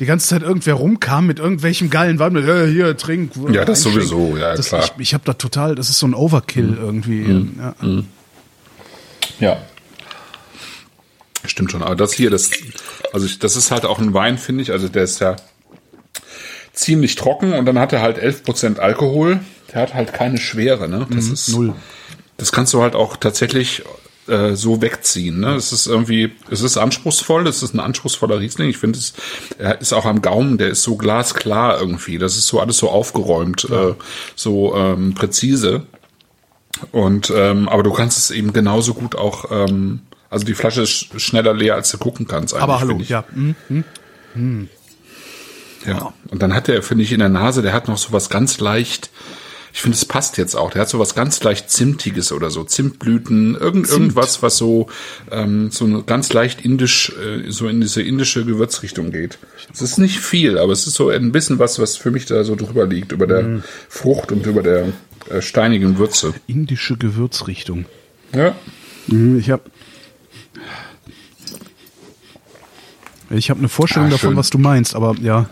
[0.00, 3.32] die ganze Zeit irgendwer rumkam mit irgendwelchem geilen Wein, mit, äh, hier, trink.
[3.50, 4.84] Ja, das sowieso, ja, das, klar.
[4.84, 7.52] Ich, ich habe da total, das ist so ein Overkill irgendwie.
[7.58, 7.74] Ja.
[9.40, 9.56] Ja.
[11.46, 12.50] Stimmt schon, aber das hier, das,
[13.12, 15.36] also ich, das ist halt auch ein Wein, finde ich, also der ist ja
[16.74, 19.40] ziemlich trocken und dann hat er halt 11% Alkohol.
[19.72, 21.06] Der hat halt keine Schwere, ne?
[21.10, 21.72] Das ist null.
[22.36, 23.82] Das kannst du halt auch tatsächlich
[24.26, 25.38] äh, so wegziehen.
[25.40, 25.54] Ne?
[25.54, 28.68] Es ist irgendwie, es ist anspruchsvoll, es ist ein anspruchsvoller Riesling.
[28.70, 29.12] Ich finde, es
[29.58, 32.18] er ist auch am Gaumen, der ist so glasklar irgendwie.
[32.18, 33.94] Das ist so alles so aufgeräumt, äh,
[34.34, 35.82] so ähm, präzise.
[36.90, 40.90] Und ähm, aber du kannst es eben genauso gut auch, ähm, also die Flasche ist
[40.90, 42.52] sch- schneller leer, als du gucken kannst.
[42.54, 43.10] Eigentlich, Aber hallo, finde ich.
[43.10, 43.24] ja.
[44.34, 44.68] hm.
[45.86, 46.12] Ja.
[46.30, 48.58] Und dann hat der, finde ich, in der Nase, der hat noch so was ganz
[48.60, 49.10] leicht.
[49.72, 50.70] Ich finde, es passt jetzt auch.
[50.70, 52.62] Der hat so was ganz leicht Zimtiges oder so.
[52.62, 54.86] Zimtblüten, irgend, irgendwas, was so,
[55.32, 59.38] ähm, so ganz leicht indisch, äh, so in diese indische Gewürzrichtung geht.
[59.72, 62.44] Es ist nicht viel, aber es ist so ein bisschen was, was für mich da
[62.44, 64.92] so drüber liegt, über der Frucht und über der
[65.28, 66.34] äh, steinigen Würze.
[66.46, 67.84] Indische Gewürzrichtung.
[68.32, 68.54] Ja.
[69.08, 69.62] Mhm, Ich habe
[73.30, 75.48] ich habe eine Vorstellung Ah, davon, was du meinst, aber ja,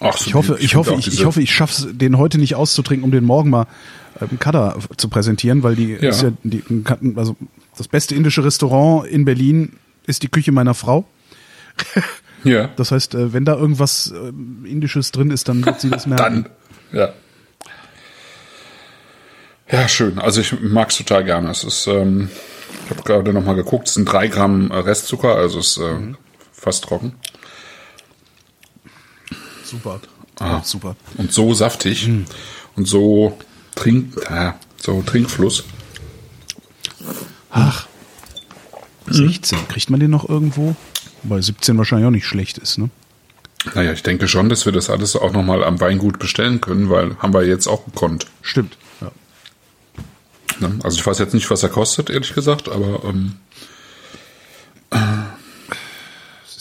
[0.00, 3.04] Ach, so ich hoffe, ich, hoffe, ich, ich hoffe, ich schaffe den heute nicht auszutrinken,
[3.04, 3.66] um den morgen mal
[4.20, 6.10] ähm, Kada zu präsentieren, weil die Ja.
[6.10, 6.62] ist ja die,
[7.16, 7.36] also
[7.76, 9.72] das beste indische Restaurant in Berlin
[10.06, 11.04] ist die Küche meiner Frau.
[12.44, 12.68] Ja.
[12.76, 16.46] Das heißt, äh, wenn da irgendwas ähm, Indisches drin ist, dann wird sie das merken.
[16.92, 17.08] Dann, ja.
[19.70, 20.18] Ja, schön.
[20.18, 21.50] Also ich mag's total gerne.
[21.50, 22.30] Es ist, ähm,
[22.84, 25.78] ich habe gerade noch mal geguckt, es sind drei Gramm äh, Restzucker, also es ist
[25.78, 26.16] äh, Mhm.
[26.52, 27.12] fast trocken.
[29.70, 30.00] Super.
[30.38, 30.46] Ah.
[30.46, 30.96] Ja, super.
[31.16, 32.24] Und so saftig Mhm.
[32.76, 33.36] und so
[33.74, 35.64] trink, ja, so Trinkfluss.
[37.50, 37.86] Ach.
[39.10, 39.68] 16.
[39.68, 40.76] Kriegt man den noch irgendwo?
[41.22, 42.90] Weil 17 wahrscheinlich auch nicht schlecht ist, ne?
[43.74, 46.90] Naja, ich denke schon, dass wir das alles auch noch mal am Weingut bestellen können,
[46.90, 48.26] weil haben wir jetzt auch gekonnt.
[48.42, 48.76] Stimmt.
[49.00, 49.10] Ja.
[50.60, 50.78] Ne?
[50.84, 53.34] Also ich weiß jetzt nicht, was er kostet, ehrlich gesagt, aber ähm,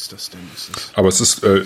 [0.08, 0.40] ist das denn?
[0.56, 1.64] Ist das aber es ist, äh,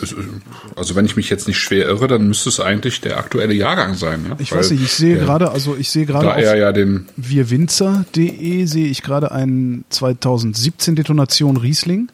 [0.76, 3.94] also wenn ich mich jetzt nicht schwer irre, dann müsste es eigentlich der aktuelle Jahrgang
[3.94, 4.26] sein.
[4.28, 4.36] Ja?
[4.40, 6.58] ich Weil weiß nicht, ich sehe der- gerade, also ich sehe gerade Da er auf
[6.58, 12.10] ja den, wirwinzer.de sehe ich gerade einen 2017 Detonation Riesling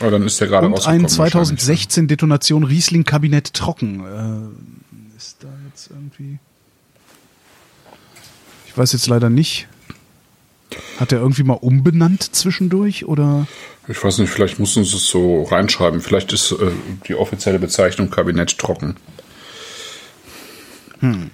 [0.00, 4.00] oh, dann ist der gerade und einen 2016 Detonation Riesling Kabinett Trocken.
[4.00, 6.38] Äh, ist da jetzt irgendwie
[8.66, 9.68] Ich weiß jetzt leider nicht.
[10.98, 13.46] Hat er irgendwie mal umbenannt zwischendurch oder?
[13.88, 16.00] Ich weiß nicht, vielleicht muss uns es so reinschreiben.
[16.00, 16.70] Vielleicht ist äh,
[17.06, 18.96] die offizielle Bezeichnung Kabinett trocken.
[21.00, 21.30] Hm.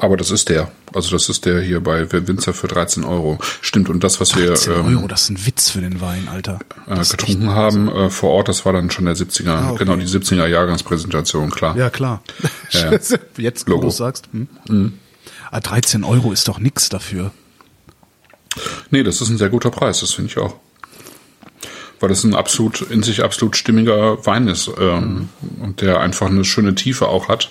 [0.00, 0.70] Aber das ist der.
[0.94, 3.38] Also das ist der hier bei Winzer für 13 Euro.
[3.60, 6.28] Stimmt, und das, was wir 10 ähm, Euro, das ist ein Witz für den Wein,
[6.28, 6.60] Alter.
[6.86, 9.78] äh, Das getrunken haben äh, vor Ort, das war dann schon der 70er, Ah, okay.
[9.84, 11.76] genau, die 70er Jahrgangspräsentation, klar.
[11.76, 12.22] Ja, klar.
[12.70, 12.98] Ja, ja.
[13.38, 14.28] Jetzt, wo du sagst.
[14.32, 14.92] Hm?
[15.50, 17.32] Ah, 13 Euro ist doch nix dafür.
[18.90, 20.54] Nee, das ist ein sehr guter Preis, das finde ich auch.
[22.00, 25.28] Weil das ein absolut, in sich absolut stimmiger Wein ist ähm,
[25.60, 27.50] und der einfach eine schöne Tiefe auch hat.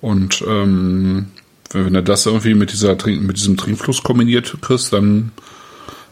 [0.00, 1.26] Und ähm,
[1.72, 5.32] wenn, du das irgendwie mit dieser mit diesem Trinkfluss kombiniert kriegst, dann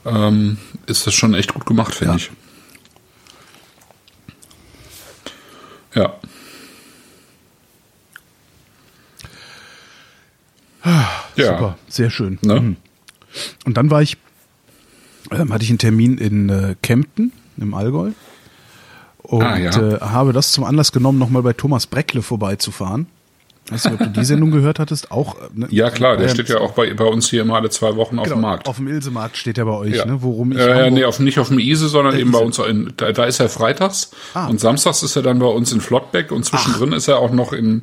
[0.04, 2.16] ähm, ist das schon echt gut gemacht, finde Ja.
[2.16, 2.30] ich.
[5.94, 6.14] Ja.
[11.36, 11.46] Ja.
[11.46, 12.38] Super, sehr schön.
[12.42, 12.60] Ne?
[12.60, 12.76] Mhm.
[13.64, 14.16] Und dann war ich,
[15.30, 18.10] ähm, hatte ich einen Termin in äh, Kempten im Allgäu
[19.22, 19.70] und Ah, ja.
[19.70, 23.06] äh, habe das zum Anlass genommen, nochmal bei Thomas Breckle vorbeizufahren.
[23.70, 25.10] Weißt du, ob du die Sendung gehört hattest?
[25.10, 25.36] Auch.
[25.52, 25.66] Ne?
[25.70, 28.18] Ja, klar, der Ähm, steht ja auch bei, bei uns hier immer alle zwei Wochen
[28.18, 28.66] auf genau, dem Markt.
[28.66, 30.06] Auf dem Ilsemarkt steht er bei euch, Ja.
[30.06, 30.22] ne?
[30.22, 32.46] Worum ich äh, nee, auf, nicht auf dem Ise, sondern Der eben bei Ise.
[32.46, 34.46] uns in, da, da ist er freitags Ah.
[34.46, 37.52] und samstags ist er dann bei uns in Flottbeck und zwischendrin ist er auch noch
[37.52, 37.82] in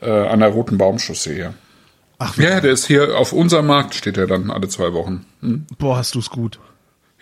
[0.00, 1.52] äh, an der Roten Baumchaussee hier.
[2.18, 5.26] Ach, Ja, der ist hier auf unserem Markt steht er dann alle zwei Wochen.
[5.42, 5.66] Hm?
[5.78, 6.58] boah, hast du's gut.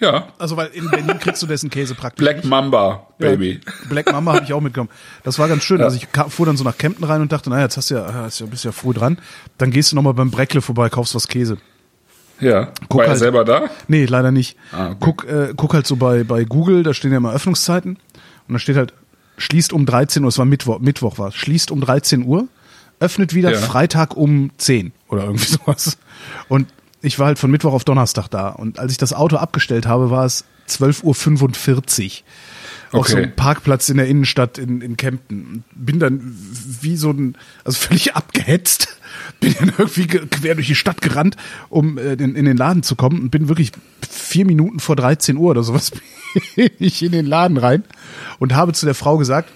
[0.00, 2.18] Ja, Also, weil in Berlin kriegst du dessen Käse praktisch.
[2.22, 2.46] Black nicht.
[2.46, 3.60] Mamba, Baby.
[3.64, 4.90] Ja, Black Mamba habe ich auch mitgenommen.
[5.22, 5.80] Das war ganz schön.
[5.80, 7.94] Also ich kam, fuhr dann so nach Kempten rein und dachte, naja, jetzt hast du
[7.94, 9.18] ja, hast ja- bist ja früh dran.
[9.56, 11.58] Dann gehst du nochmal beim Breckle vorbei, kaufst was Käse.
[12.40, 13.18] Ja, Guck war er halt.
[13.20, 13.70] selber da?
[13.86, 14.56] Nee, leider nicht.
[14.72, 14.96] Ah, okay.
[14.98, 17.96] guck, äh, guck halt so bei, bei Google, da stehen ja immer Öffnungszeiten.
[18.48, 18.92] Und da steht halt
[19.38, 22.48] schließt um 13 Uhr, es war Mittwoch, Mittwoch war es, schließt um 13 Uhr,
[22.98, 23.58] öffnet wieder Ja.
[23.58, 25.98] Freitag um 10 oder irgendwie sowas.
[26.48, 26.66] Und
[27.04, 28.48] ich war halt von Mittwoch auf Donnerstag da.
[28.48, 32.98] Und als ich das Auto abgestellt habe, war es 12.45 Uhr.
[33.00, 33.24] Auf so Okay.
[33.24, 35.64] einem Parkplatz in der Innenstadt in, in Kempten.
[35.74, 36.36] Bin dann
[36.80, 38.96] wie so ein, also völlig abgehetzt,
[39.40, 41.36] bin dann irgendwie ge- quer durch die Stadt gerannt,
[41.70, 43.72] um äh, in, in den Laden zu kommen und bin wirklich
[44.08, 45.90] vier Minuten vor 13 Uhr oder sowas
[46.56, 47.82] bin ich in den Laden rein
[48.38, 49.50] und habe zu der Frau gesagt,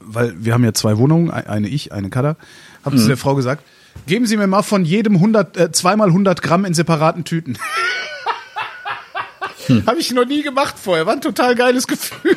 [0.00, 2.36] weil wir haben ja zwei Wohnungen, e- eine ich, eine Kada,
[2.84, 3.62] habe zu der Frau gesagt,
[4.06, 7.58] geben Sie mir mal von jedem 100, äh, zweimal 100 Gramm in separaten Tüten.
[9.86, 12.36] Habe ich noch nie gemacht vorher, war ein total geiles Gefühl.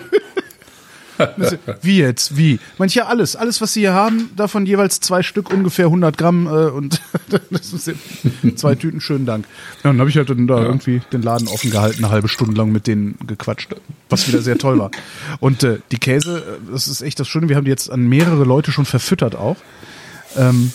[1.82, 2.38] Wie jetzt?
[2.38, 2.60] Wie?
[2.78, 3.36] Manche alles.
[3.36, 7.02] Alles, was Sie hier haben, davon jeweils zwei Stück, ungefähr 100 Gramm äh, und
[7.50, 7.92] das ist
[8.56, 9.46] zwei Tüten, schönen Dank.
[9.78, 12.56] Ja, dann habe ich halt dann da irgendwie den Laden offen gehalten, eine halbe Stunde
[12.56, 13.76] lang mit denen gequatscht,
[14.10, 14.92] was wieder sehr toll war.
[15.40, 18.08] Und äh, die Käse, äh, das ist echt das Schöne, wir haben die jetzt an
[18.08, 19.58] mehrere Leute schon verfüttert auch.
[20.36, 20.72] Ähm,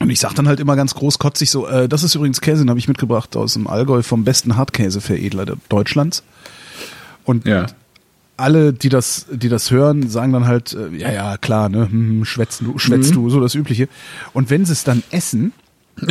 [0.00, 2.70] und ich sag dann halt immer ganz großkotzig so, äh, das ist übrigens Käse, den
[2.70, 6.22] habe ich mitgebracht aus dem Allgäu vom besten Hartkäseveredler Deutschlands.
[7.24, 7.66] Und Ja.
[8.36, 12.24] alle, die das, die das hören, sagen dann halt, äh, ja, ja, klar, ne, hm,
[12.24, 13.88] schwätzt du, schwätzt du, so das Übliche.
[14.32, 15.52] Und wenn sie es dann essen,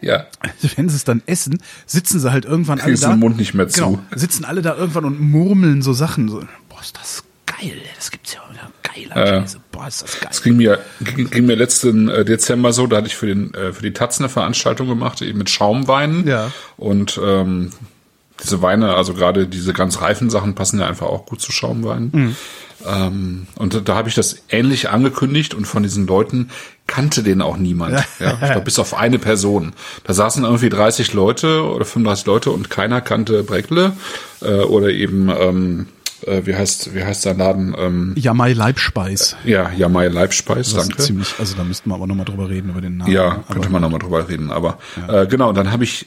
[0.00, 0.26] Ja.
[0.76, 3.10] wenn sie es dann essen, sitzen sie halt irgendwann alle Kriegst da.
[3.10, 3.84] den Mund nicht mehr zu.
[3.84, 6.28] Genau, sitzen alle da irgendwann und murmeln so Sachen.
[6.28, 8.40] So, boah, ist das geil, das gibt's ja
[8.96, 9.42] Ja.
[9.42, 9.58] Käse.
[9.72, 10.28] Boah, ist das geil.
[10.30, 13.54] Es ging mir, ging, ging mir letzten äh, Dezember so, da hatte ich für, den,
[13.54, 16.26] äh, für die Taz eine Veranstaltung gemacht, eben mit Schaumweinen.
[16.26, 16.50] Ja.
[16.76, 17.70] Und ähm,
[18.42, 22.10] diese Weine, also gerade diese ganz reifen Sachen, passen ja einfach auch gut zu Schaumweinen.
[22.12, 22.36] Mhm.
[22.86, 26.50] Ähm, und da, da habe ich das ähnlich angekündigt und von diesen Leuten
[26.86, 28.04] kannte den auch niemand.
[28.20, 28.32] Ja.
[28.32, 29.72] Ich glaube, bis auf eine Person.
[30.04, 33.92] Da saßen irgendwie 30 Leute oder 35 Leute und keiner kannte Breckle
[34.40, 35.86] äh, oder eben, ähm,
[36.26, 37.74] äh, wie heißt, wie heißt sein Laden?
[37.78, 39.36] Ähm, Jamai Leibspeis.
[39.44, 40.98] ja, Jamai Leibspeis, Das danke.
[41.02, 43.12] ist ziemlich, also da müssten wir aber nochmal drüber reden, über den Namen.
[43.12, 44.50] Ja, aber, könnte man nochmal drüber reden.
[44.50, 46.06] Aber äh, genau, dann habe ich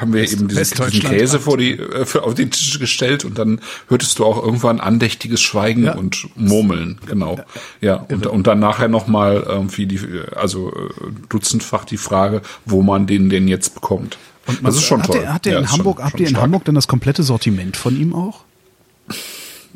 [0.00, 3.38] haben wir eben diesen, diesen Käse vor die äh, für, auf den Tisch gestellt und
[3.38, 5.94] dann hörtest du auch irgendwann andächtiges Schweigen Ja.
[5.94, 7.38] und Murmeln, genau.
[7.80, 9.98] Ja, und, und dann nachher nochmal irgendwie die,
[10.36, 10.90] also äh,
[11.30, 14.18] dutzendfach die Frage, wo man den denn jetzt bekommt.
[14.46, 15.20] Und man, das ist schon hat toll.
[15.20, 16.42] Der, hat der Ja, in ist schon- Hamburg, habt ihr in stark.
[16.42, 18.44] Hamburg dann das komplette Sortiment von ihm auch?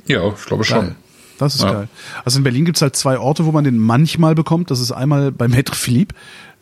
[0.06, 0.94] Ja, ich glaube schon.
[1.38, 1.72] Das ist Ja.
[1.72, 1.88] geil.
[2.24, 4.70] Also in Berlin gibt's halt zwei Orte, wo man den manchmal bekommt.
[4.70, 6.14] Das ist einmal bei Maître Philippe.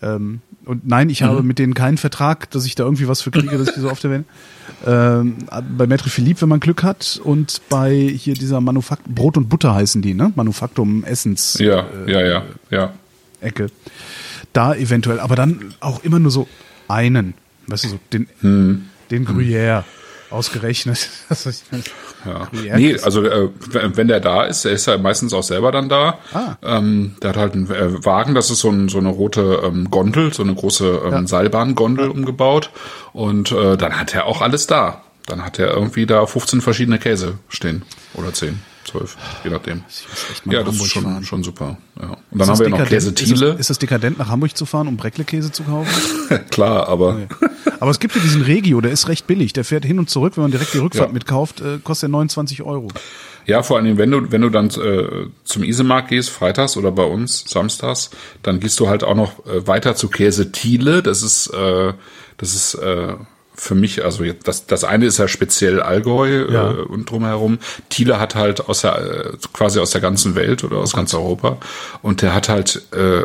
[0.02, 1.26] Ähm, und nein, ich Mhm.
[1.26, 3.80] habe mit denen keinen Vertrag, dass ich da irgendwie was für kriege, dass ich die
[3.80, 4.24] so oft erwähne.
[4.86, 5.36] Ähm,
[5.76, 7.20] bei Maître Philippe, wenn man Glück hat.
[7.22, 10.32] Und bei hier dieser Manufakt Brot und Butter heißen die, ne?
[10.36, 11.58] Manufaktum Essens.
[11.58, 12.92] Ja, ja, ja, ja.
[13.42, 13.66] Ecke.
[14.54, 16.46] Da eventuell, aber dann auch immer nur so
[16.88, 17.34] einen.
[17.66, 18.84] Weißt du, so den, Hm.
[19.10, 19.82] den Gruyère
[20.30, 21.08] ausgerechnet.
[22.26, 22.76] Ja.
[22.76, 26.18] Nee, also äh, wenn der da ist, der ist ja meistens auch selber dann da.
[26.34, 26.56] Ah.
[26.62, 29.90] Ähm, der hat halt einen äh, Wagen, das ist so, ein, so eine rote ähm,
[29.90, 32.72] Gondel, so eine große ähm, Seilbahngondel umgebaut.
[33.14, 35.02] Und äh, dann hat er auch alles da.
[35.24, 37.84] Dann hat er irgendwie da 15 verschiedene Käse stehen.
[38.12, 38.60] Oder 10,
[38.90, 39.82] 12, je nachdem.
[40.46, 41.24] Ja, das ist Hamburg schon, fahren.
[41.24, 41.78] schon super.
[42.00, 42.08] Ja.
[42.08, 43.16] Und Ist dann haben wir noch dekadent?
[43.18, 45.90] Käse Ist ist das dekadent, nach Hamburg zu fahren, um Breckle-Käse zu kaufen?
[46.50, 47.18] Klar, aber
[47.80, 49.52] Aber es gibt ja diesen Regio, der ist recht billig.
[49.52, 51.12] Der fährt hin und zurück, wenn man direkt die Rückfahrt Ja.
[51.14, 52.88] mitkauft, äh, kostet er 29 Euro.
[53.46, 57.04] Ja, vor allem, wenn du, wenn du dann äh, zum Isemarkt gehst, freitags oder bei
[57.04, 58.10] uns samstags,
[58.42, 61.02] dann gehst du halt auch noch äh, weiter zu Käse Thiele.
[61.02, 61.94] Das ist, äh,
[62.36, 63.14] das ist äh,
[63.60, 66.70] für mich, also das, das eine ist ja speziell Allgäu Ja.
[66.70, 67.58] äh, und drumherum.
[67.90, 71.58] Thiele hat halt aus der, äh, quasi aus der ganzen Welt oder aus ganz Europa.
[72.00, 73.24] Und der hat halt äh,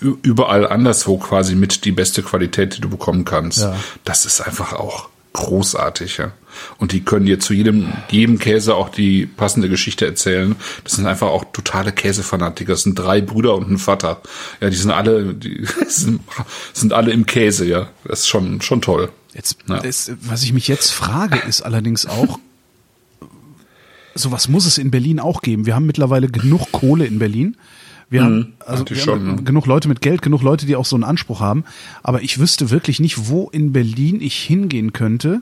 [0.00, 3.62] überall anderswo quasi mit die beste Qualität, die du bekommen kannst.
[3.62, 3.74] Ja.
[4.04, 6.32] Das ist einfach auch großartig, ja.
[6.76, 10.54] Und die können dir zu jedem, jedem Käse auch die passende Geschichte erzählen.
[10.84, 12.72] Das sind einfach auch totale Käsefanatiker.
[12.74, 14.20] Das sind drei Brüder und ein Vater.
[14.60, 16.20] Ja, die sind alle, die sind,
[16.74, 17.88] sind alle im Käse, ja.
[18.04, 19.10] Das ist schon, schon toll.
[19.32, 19.78] Jetzt, Ja.
[19.78, 22.38] ist, was ich mich jetzt frage, ist allerdings auch,
[24.14, 25.64] sowas muss es in Berlin auch geben.
[25.64, 27.56] Wir haben mittlerweile genug Kohle in Berlin.
[28.12, 29.42] Wir haben, also wir eigentlich haben schon, ne?
[29.42, 31.64] genug Leute mit Geld, genug Leute, die auch so einen Anspruch haben.
[32.02, 35.40] Aber ich wüsste wirklich nicht, wo in Berlin ich hingehen könnte,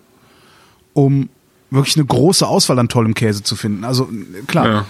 [0.93, 1.29] um
[1.71, 3.85] wirklich eine große Auswahl an tollem Käse zu finden.
[3.85, 4.09] Also
[4.47, 4.87] klar, Ja.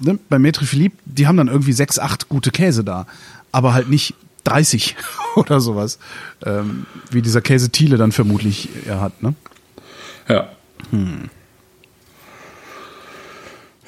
[0.00, 3.06] ne, bei Maître Philippe, die haben dann irgendwie sechs, acht gute Käse da,
[3.52, 4.14] aber halt nicht
[4.44, 4.96] 30
[5.36, 5.98] oder sowas,
[6.44, 9.22] ähm, wie dieser Käse Thiele dann vermutlich er hat.
[9.22, 9.34] Ne?
[10.28, 10.48] Ja.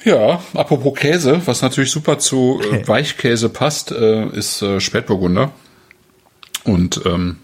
[0.05, 5.51] Ja, apropos Käse, was natürlich super zu äh, Weichkäse passt, äh, ist äh, Spätburgunder.
[6.63, 7.37] Und ähm,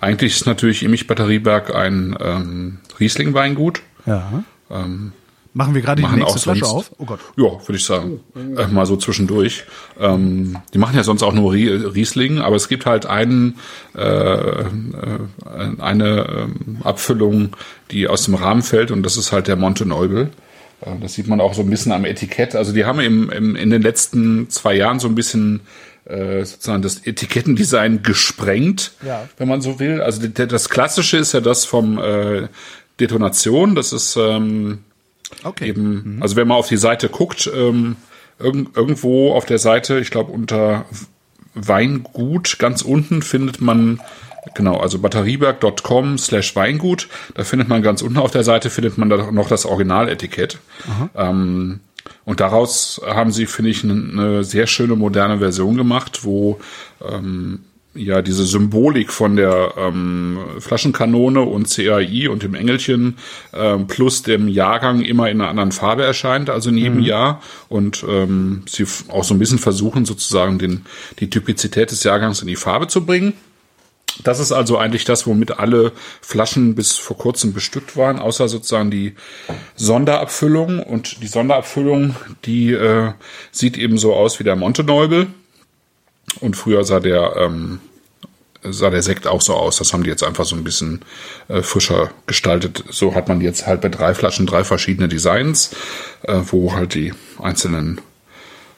[0.00, 3.82] eigentlich ist natürlich Immich Batterieberg ein ähm, Riesling-Weingut.
[4.06, 4.42] Ja.
[4.70, 5.12] Ähm,
[5.52, 6.90] Machen wir gerade die nächste Flasche sonst, auf?
[6.98, 7.18] Oh Gott.
[7.36, 8.20] Ja, würde ich sagen.
[8.56, 9.64] Äh, mal so zwischendurch.
[9.98, 13.58] Ähm, die machen ja sonst auch nur Rie- Riesling, aber es gibt halt einen,
[13.96, 14.64] äh, äh,
[15.78, 17.56] eine ähm, Abfüllung,
[17.90, 20.30] die aus dem Rahmen fällt und das ist halt der Monte Neubel.
[20.82, 22.54] Äh, Das sieht man auch so ein bisschen am Etikett.
[22.54, 25.60] Also die haben im, im, in den letzten zwei Jahren so ein bisschen
[26.06, 29.28] äh, sozusagen das Etikettendesign gesprengt, Ja.
[29.36, 30.00] wenn man so will.
[30.02, 32.48] Also das Klassische ist ja das vom äh,
[32.98, 33.74] Detonation.
[33.74, 34.78] Das ist ähm,
[35.44, 35.68] Okay.
[35.68, 37.96] eben, also wenn man auf die Seite guckt, ähm,
[38.38, 40.86] irgend, irgendwo auf der Seite, ich glaube unter
[41.54, 44.00] Weingut ganz unten findet man
[44.54, 49.08] genau, also batterieberg.com slash Weingut, da findet man ganz unten auf der Seite findet man
[49.08, 50.58] da noch das Originaletikett.
[51.14, 51.80] Ähm,
[52.24, 56.60] und daraus haben sie, finde ich, eine, eine sehr schöne moderne Version gemacht, wo
[57.06, 57.60] ähm,
[57.94, 63.16] ja diese Symbolik von der ähm, Flaschenkanone und CAI und dem Engelchen
[63.52, 67.42] ähm, plus dem Jahrgang immer in einer anderen Farbe erscheint, also in jedem Jahr.
[67.68, 70.86] Und ähm, sie auch so ein bisschen versuchen, sozusagen den,
[71.18, 73.34] die Typizität des Jahrgangs in die Farbe zu bringen.
[74.24, 78.90] Das ist also eigentlich das, womit alle Flaschen bis vor kurzem bestückt waren, außer sozusagen
[78.90, 79.14] die
[79.76, 80.82] Sonderabfüllung.
[80.82, 83.12] Und die Sonderabfüllung, die äh,
[83.50, 85.28] sieht eben so aus wie der Monteneubel.
[86.40, 87.80] Und früher sah der, ähm,
[88.62, 89.76] sah der Sekt auch so aus.
[89.76, 91.00] Das haben die jetzt einfach so ein bisschen
[91.48, 92.84] äh, frischer gestaltet.
[92.90, 95.74] So hat man jetzt halt bei drei Flaschen drei verschiedene Designs,
[96.22, 98.00] äh, wo halt die einzelnen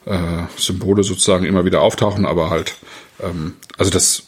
[0.06, 2.74] äh, Symbole sozusagen immer wieder auftauchen, aber halt,
[3.20, 4.24] ähm, also das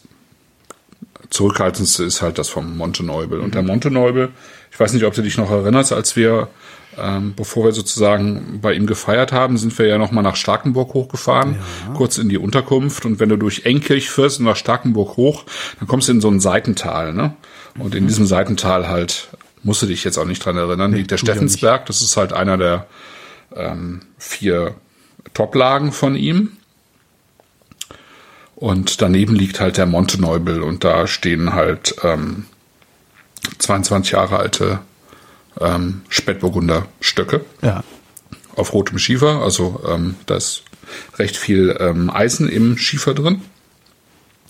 [1.31, 3.41] zurückhaltendste ist halt das vom Monteneubel.
[3.41, 4.31] Und der Monteneubel,
[4.71, 6.49] ich weiß nicht, ob du dich noch erinnerst, als wir,
[6.99, 11.57] ähm, bevor wir sozusagen bei ihm gefeiert haben, sind wir ja nochmal nach Starkenburg hochgefahren,
[11.95, 13.05] kurz in die Unterkunft.
[13.05, 15.45] Und wenn du durch Enkirch fährst und nach Starkenburg hoch,
[15.79, 17.35] dann kommst du in so ein Seitental, ne?
[17.79, 19.29] Und in diesem Seitental halt,
[19.65, 21.19] musst du dich jetzt auch nicht dran erinnern, liegt der.
[21.19, 21.87] Steffensberg.
[21.87, 22.87] Das ist halt einer der
[23.57, 24.75] ähm, vier
[25.33, 26.53] Toplagen von ihm.
[28.57, 32.47] Und daneben liegt halt der Monteneubel und da stehen halt ähm,
[33.59, 34.79] 22 Jahre alte
[35.61, 37.83] ähm, Spätburgunder Stöcke Ja.
[38.57, 39.43] auf rotem Schiefer.
[39.43, 40.63] Also ähm, da ist
[41.19, 43.43] recht viel ähm, Eisen im Schiefer drin.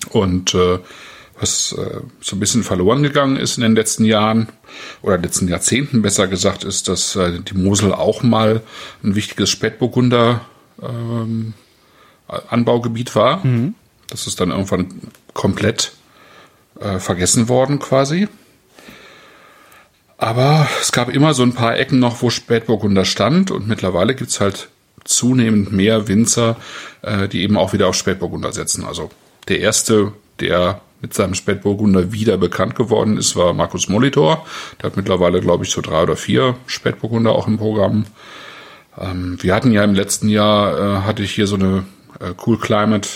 [0.09, 0.79] Und äh,
[1.39, 4.47] was äh, so ein bisschen verloren gegangen ist in den letzten Jahren
[5.01, 8.61] oder letzten Jahrzehnten besser gesagt, ist, dass äh, die Mosel auch mal
[9.03, 10.41] ein wichtiges Spätburgunder
[10.81, 11.53] ähm,
[12.27, 13.43] Anbaugebiet war.
[14.15, 14.87] Das ist dann irgendwann
[15.33, 15.91] komplett
[16.79, 18.29] äh, vergessen worden quasi.
[20.17, 24.39] Aber es gab immer so ein paar Ecken noch, wo Spätburgunder stand und mittlerweile gibt's
[24.39, 24.69] halt
[25.03, 26.55] zunehmend mehr Winzer,
[27.01, 28.85] äh, die eben auch wieder auf Spätburgunder setzen.
[28.85, 29.09] Also
[29.49, 34.45] der erste, der mit seinem Spätburgunder wieder bekannt geworden ist, war Markus Molitor.
[34.81, 38.05] Der hat mittlerweile, glaube ich, so drei oder vier Spätburgunder auch im Programm.
[38.97, 41.85] Ähm, wir hatten ja im letzten Jahr, äh, hatte ich hier so eine
[42.21, 43.09] äh, Cool Climate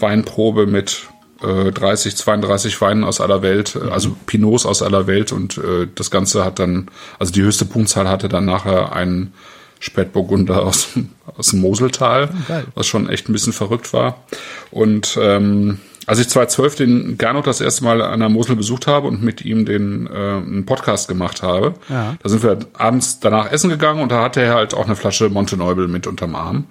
[0.00, 1.08] Weinprobe mit
[1.42, 5.86] äh, 30, 32 Weinen aus aller Welt, äh, also Pinots aus aller Welt und äh,
[5.94, 6.88] das Ganze hat dann,
[7.18, 9.32] also die höchste Punktzahl hatte dann nachher ein
[9.80, 12.64] Spätburgunder aus, dem- aus dem Moseltal, geil.
[12.74, 14.24] was schon echt ein bisschen verrückt war.
[14.72, 19.06] Und ähm, als ich 2012 den Gernot das erste Mal an der Mosel besucht habe
[19.06, 22.16] und mit ihm den äh, einen Podcast gemacht habe, Ja.
[22.20, 25.28] da sind wir abends danach essen gegangen und da hatte er halt auch eine Flasche
[25.28, 26.64] Monteneubel mit unterm Arm.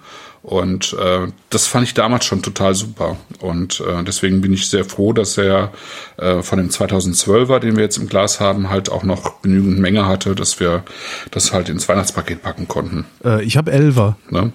[0.48, 3.18] Und äh, das fand ich damals schon total super.
[3.42, 5.74] Und äh, deswegen bin ich sehr froh, dass er
[6.16, 10.06] äh, von dem 2012er, den wir jetzt im Glas haben, halt auch noch genügend Menge
[10.06, 10.86] hatte, dass wir
[11.32, 13.06] das halt ins Weihnachtspaket packen konnten.
[13.26, 14.16] Äh, ich habe Elver.
[14.30, 14.54] Ne?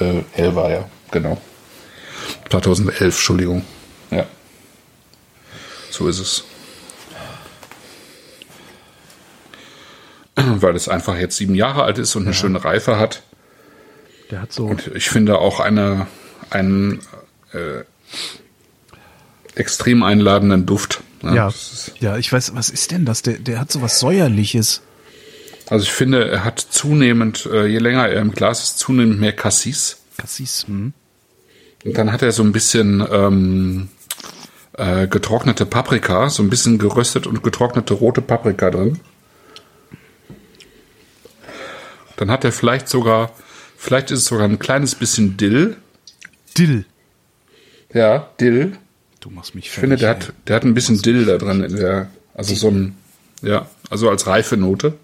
[0.00, 1.40] Äh, Elva, ja, genau.
[2.50, 3.64] 2011, Entschuldigung.
[4.10, 4.26] Ja.
[5.88, 6.44] So ist es.
[10.34, 13.22] Weil es einfach jetzt sieben Jahre alt ist und eine schöne Reife hat.
[14.30, 14.66] Der hat so.
[14.66, 16.06] Und ich finde auch eine,
[16.50, 17.00] einen
[17.52, 17.84] äh,
[19.54, 21.02] extrem einladenden Duft.
[21.22, 21.34] ne?
[21.34, 21.52] ja.
[22.00, 23.22] Ja, ich weiß, was ist denn das?
[23.22, 24.82] Der, der hat so was Säuerliches.
[25.68, 29.32] Also ich finde, er hat zunehmend, äh, je länger er im Glas ist, zunehmend mehr
[29.32, 29.98] Cassis.
[30.16, 30.64] Cassis.
[30.66, 30.92] Hm.
[31.84, 33.88] Und dann hat er so ein bisschen ähm,
[34.74, 39.00] äh, getrocknete Paprika, so ein bisschen geröstet und getrocknete rote Paprika drin.
[42.16, 43.30] Dann hat er vielleicht sogar,
[43.76, 45.76] vielleicht ist es sogar ein kleines bisschen Dill.
[46.56, 46.84] Dill.
[47.92, 48.76] Ja, Dill.
[49.20, 51.76] Du machst mich Ich finde, der hat, der hat ein bisschen Dill da drin in
[51.76, 52.96] der, also so ein,
[53.42, 54.94] ja, also als reife Note.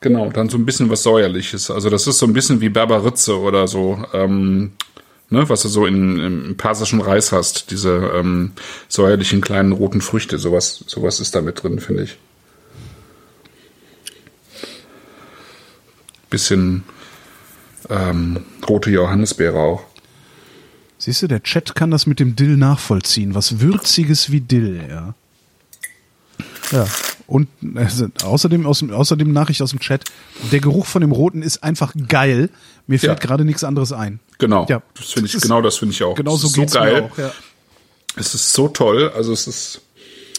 [0.00, 1.70] Genau, dann so ein bisschen was Säuerliches.
[1.70, 4.72] Also das ist so ein bisschen wie Berberitze oder so, ähm,
[5.30, 8.52] ne, was du so in, im persischen Reis hast, diese ähm,
[8.88, 12.16] säuerlichen kleinen roten Früchte, sowas, sowas ist da mit drin, finde ich.
[16.30, 16.84] bisschen
[17.90, 19.82] ähm, rote Johannisbeere auch.
[20.98, 23.34] Siehst du, der Chat kann das mit dem Dill nachvollziehen.
[23.34, 25.14] Was Würziges wie Dill, ja.
[26.72, 26.86] Ja.
[27.26, 27.86] Und äh,
[28.24, 30.04] außerdem, aus dem, außerdem Nachricht aus dem Chat,
[30.50, 32.50] der Geruch von dem Roten ist einfach geil.
[32.86, 33.26] Mir fällt Ja.
[33.26, 34.18] gerade nichts anderes ein.
[34.38, 34.66] Genau.
[34.68, 34.82] Ja.
[34.94, 36.14] Das finde ich, ist- genau das finde ich auch.
[36.14, 37.10] Genau so geht's so geil.
[37.12, 37.18] auch.
[37.18, 37.32] Ja.
[38.16, 39.12] Es ist so toll.
[39.14, 39.80] Also es ist,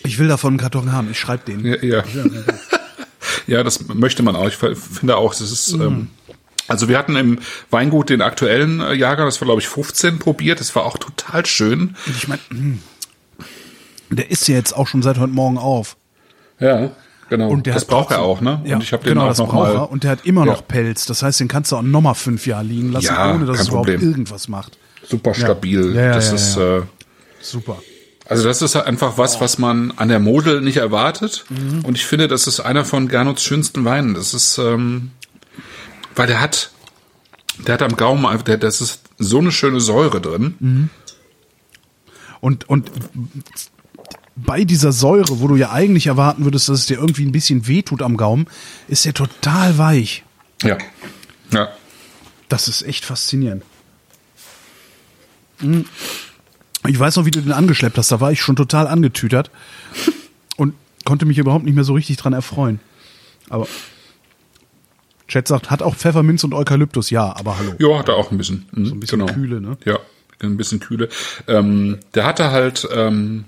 [0.03, 1.09] Ich will davon einen Karton haben.
[1.11, 1.65] Ich schreibe den.
[1.65, 2.03] ja, ja.
[3.47, 4.47] ja, das möchte man auch.
[4.47, 6.09] Ich finde auch, es ist, ähm,
[6.69, 7.39] also wir hatten im
[7.69, 10.59] Weingut den aktuellen äh, Jahrgang, das war glaube ich 15 probiert.
[10.59, 11.95] Das war auch total schön.
[12.05, 12.39] Und ich meine,
[14.09, 15.95] der ist ja jetzt auch schon seit heute Morgen auf.
[16.59, 16.91] Ja,
[17.29, 17.49] genau.
[17.49, 18.61] Und der das braucht er auch, ne?
[18.65, 19.75] Ja, Und ich habe genau, den auch das noch braucht mal.
[19.75, 19.91] er.
[19.91, 20.53] Und der hat immer Ja.
[20.53, 21.05] noch Pelz.
[21.05, 23.67] Das heißt, den kannst du auch nochmal fünf Jahre liegen lassen, Ja, ohne dass es
[23.67, 24.09] überhaupt Problem.
[24.09, 24.77] irgendwas macht.
[25.07, 25.95] super stabil.
[25.95, 26.57] Ja, das ist.
[26.57, 26.81] Äh,
[27.41, 27.77] Super.
[28.27, 31.45] also das ist einfach was, was man an der Model nicht erwartet.
[31.49, 31.85] Mhm.
[31.85, 34.13] Und ich finde, das ist einer von Gernuts schönsten Weinen.
[34.15, 35.11] Das ist, ähm,
[36.19, 36.69] weil der hat,
[37.65, 40.55] der hat am Gaumen, einfach- der, das ist so eine schöne Säure drin.
[40.59, 40.89] Mhm.
[42.41, 42.91] Und, und
[44.35, 47.67] bei dieser Säure, wo du ja eigentlich erwarten würdest, dass es dir irgendwie ein bisschen
[47.67, 48.47] wehtut am Gaumen,
[48.89, 50.23] ist der total weich.
[50.61, 50.77] Ja.
[51.53, 51.69] Ja.
[52.49, 53.63] Das ist echt faszinierend.
[55.61, 55.81] Mm.
[56.87, 58.11] Ich weiß noch, wie du den angeschleppt hast.
[58.11, 59.51] Da war ich schon total angetütert
[60.57, 60.73] und
[61.05, 62.79] konnte mich überhaupt nicht mehr so richtig dran erfreuen.
[63.49, 63.67] Aber
[65.29, 67.09] Chat sagt, hat auch Pfefferminz und Eukalyptus.
[67.09, 67.73] Ja, aber hallo.
[67.79, 68.67] Ja, hat er auch ein bisschen.
[68.71, 69.77] Mhm, So ein bisschen Kühle, ne?
[69.85, 69.99] Ja,
[70.41, 71.07] ein bisschen Kühle.
[71.47, 73.45] Ähm, der hatte halt, ähm,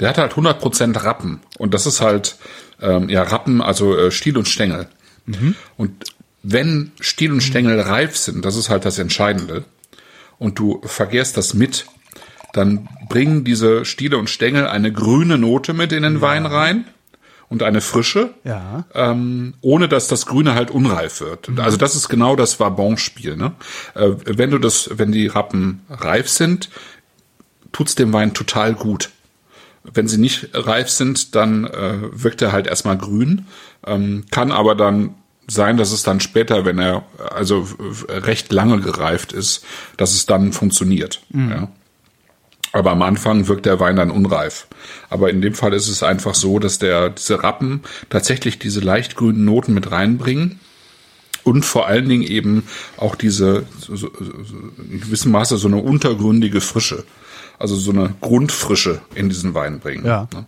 [0.00, 1.40] der hatte halt 100% Rappen.
[1.58, 2.36] Und das ist halt,
[2.80, 4.88] ähm, ja, Rappen, also äh, Stiel und Stängel.
[5.26, 5.54] Mhm.
[5.76, 6.04] Und
[6.42, 9.64] wenn Stiel und Stängel reif sind, das ist halt das Entscheidende,
[10.38, 11.86] und du vergehrst das mit,
[12.52, 16.86] dann bringen diese Stiele und Stängel eine grüne Note mit in den Wein rein
[17.48, 18.84] und eine frische Ja.
[18.94, 21.48] ähm, ohne dass das Grüne halt unreif wird.
[21.48, 21.60] Mhm.
[21.60, 23.36] Also das ist genau das Vabon-Spiel.
[23.36, 23.52] Ne?
[23.94, 26.70] Äh, wenn du das, wenn die Rappen reif sind,
[27.72, 29.10] tut's dem Wein total gut.
[29.82, 33.46] Wenn sie nicht reif sind, dann äh, wirkt er halt erstmal grün,
[33.86, 35.14] ähm, kann aber dann
[35.46, 37.68] sein, dass es dann später, wenn er also
[38.08, 39.62] recht lange gereift ist,
[39.98, 41.20] dass es dann funktioniert.
[41.34, 41.68] Ja.
[42.74, 44.66] Aber am Anfang wirkt der Wein dann unreif.
[45.08, 49.14] Aber in dem Fall ist es einfach so, dass der, diese Rappen tatsächlich diese leicht
[49.14, 50.58] grünen Noten mit reinbringen
[51.44, 52.64] und vor allen Dingen eben
[52.96, 54.10] auch diese so, so,
[54.90, 57.04] in gewissem Maße so eine untergründige Frische,
[57.60, 60.04] also so eine Grundfrische in diesen Wein bringen.
[60.04, 60.26] Ja.
[60.34, 60.44] Ne?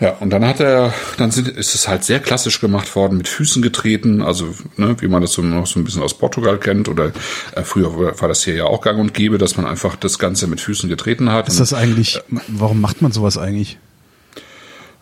[0.00, 3.28] Ja, und dann hat er, dann sind, ist es halt sehr klassisch gemacht worden, mit
[3.28, 6.88] Füßen getreten, also ne, wie man das so noch so ein bisschen aus Portugal kennt
[6.88, 7.12] oder
[7.54, 10.48] äh, früher war das hier ja auch gang und gäbe, dass man einfach das Ganze
[10.48, 11.46] mit Füßen getreten hat.
[11.46, 13.78] Ist das eigentlich, warum macht man sowas eigentlich?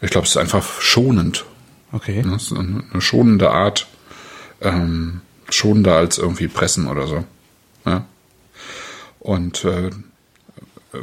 [0.02, 1.44] ich glaube, es ist einfach schonend.
[1.92, 2.22] Okay.
[2.22, 2.34] Ne?
[2.34, 3.86] Es ist eine schonende Art,
[4.60, 7.24] ähm, schonender als irgendwie pressen oder so.
[7.86, 8.04] Ja.
[9.20, 9.90] Und äh,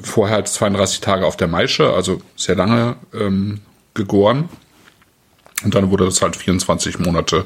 [0.01, 3.61] vorher halt 32 Tage auf der Maische, also sehr lange ähm,
[3.99, 4.49] gegoren.
[5.65, 7.45] Und dann wurde das halt 24 Monate,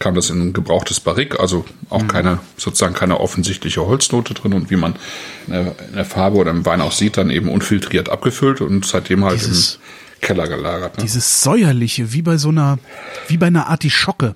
[0.00, 4.68] kam das in ein gebrauchtes Barrik, also auch keine, sozusagen keine offensichtliche Holznote drin und
[4.70, 4.96] wie man
[5.46, 9.38] in der, Farbe oder im Wein auch sieht, dann eben unfiltriert abgefüllt und seitdem halt
[9.40, 9.80] Dieses- im
[10.22, 10.96] Keller gelagert.
[10.98, 11.04] Ne?
[11.04, 12.80] Dieses säuerliche, wie bei so einer,
[13.28, 14.34] wie bei einer Artischocke.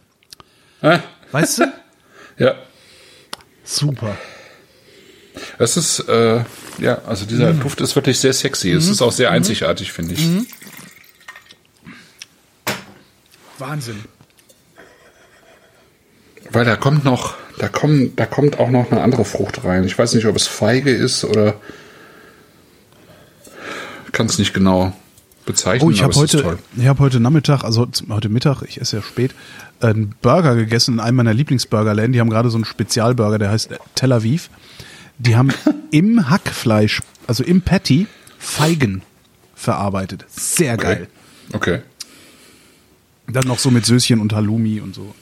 [0.82, 1.00] Ah,
[1.32, 1.72] Weißt du?
[2.38, 2.54] ja,
[3.64, 4.16] Super.
[5.58, 6.44] es ist, äh,
[6.78, 8.70] ja, also dieser Duft ist wirklich sehr sexy.
[8.70, 10.20] Es ist auch sehr einzigartig, finde ich.
[13.58, 14.04] Wahnsinn.
[16.50, 19.84] Weil da kommt noch, da kommt, da kommt auch noch eine andere Frucht rein.
[19.84, 21.54] Ich weiß nicht, ob es Feige ist oder
[24.12, 24.92] kann es nicht genau
[25.44, 25.88] bezeichnen.
[25.88, 29.34] Oh, ich habe heute, ich habe heute Nachmittag, also heute Mittag, ich esse ja spät,
[29.80, 32.12] einen Burger gegessen in einem meiner Lieblingsburgerläden.
[32.12, 34.50] Die haben gerade so einen Spezialburger, der heißt Tel Aviv.
[35.18, 35.52] Die haben
[35.90, 38.06] im Hackfleisch, also im Patty,
[38.38, 39.02] Feigen
[39.54, 40.24] verarbeitet.
[40.28, 41.08] Sehr geil.
[41.52, 41.80] Okay.
[43.28, 45.14] Dann noch so mit Söschen und Halloumi und so.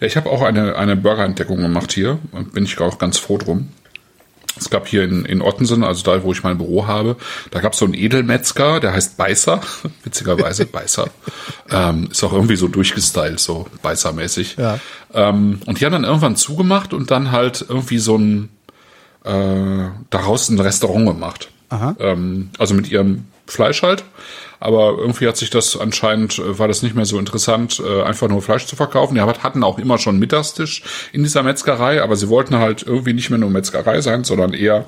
[0.00, 2.18] Ja, ich habe auch eine, eine Burgerentdeckung gemacht hier.
[2.52, 3.68] Bin ich auch ganz froh drum.
[4.58, 7.16] Es gab hier in, in Ottensen, also da, wo ich mein Büro habe,
[7.50, 9.60] da gab es so einen Edelmetzger, der heißt Beißer,
[10.04, 11.08] witzigerweise Beißer.
[11.70, 14.56] Ähm, ist auch irgendwie so durchgestylt, so Beißermäßig.
[14.58, 14.78] Ja.
[15.14, 18.50] Ähm, und die haben dann irgendwann zugemacht und dann halt irgendwie so ein
[19.24, 21.48] äh, daraus ein Restaurant gemacht.
[21.70, 21.96] Aha.
[21.98, 24.04] Ähm, also mit ihrem Fleisch halt.
[24.62, 28.28] Aber irgendwie hat sich das anscheinend, äh, war das nicht mehr so interessant, äh, einfach
[28.28, 29.16] nur Fleisch zu verkaufen.
[29.16, 33.28] Die hatten auch immer schon Mittagstisch in dieser Metzgerei, aber sie wollten halt irgendwie nicht
[33.28, 34.84] mehr nur Metzgerei sein, sondern eher,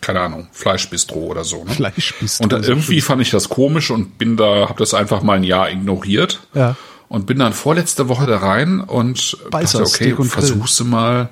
[0.00, 1.62] keine Ahnung, Fleischbistro oder so.
[1.62, 1.72] Ne?
[1.72, 5.36] Fleischbistro, Und dann irgendwie fand ich das komisch und bin da, habe das einfach mal
[5.36, 6.40] ein Jahr ignoriert.
[6.54, 6.74] Ja.
[7.10, 11.28] und bin dann vorletzte Woche da rein und Beißer, dachte, okay, versuchst du mal,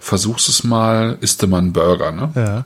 [0.00, 2.64] versuchst es mal, isst du mal einen Burger, ne?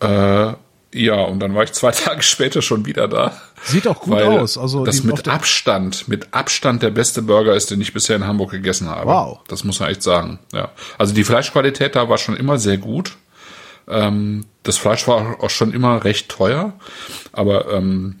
[0.00, 0.48] Ja.
[0.50, 0.54] Äh,
[0.94, 3.32] ja, und dann war ich zwei Tage später schon wieder da.
[3.64, 4.56] Sieht auch gut weil aus.
[4.56, 8.50] Also das mit Abstand, mit Abstand der beste Burger ist, den ich bisher in Hamburg
[8.50, 9.10] gegessen habe.
[9.10, 9.38] Wow.
[9.48, 10.38] Das muss man echt sagen.
[10.52, 10.70] Ja.
[10.98, 13.16] Also die Fleischqualität da war schon immer sehr gut.
[13.88, 16.72] Ähm, das Fleisch war auch schon immer recht teuer,
[17.32, 18.16] aber ähm,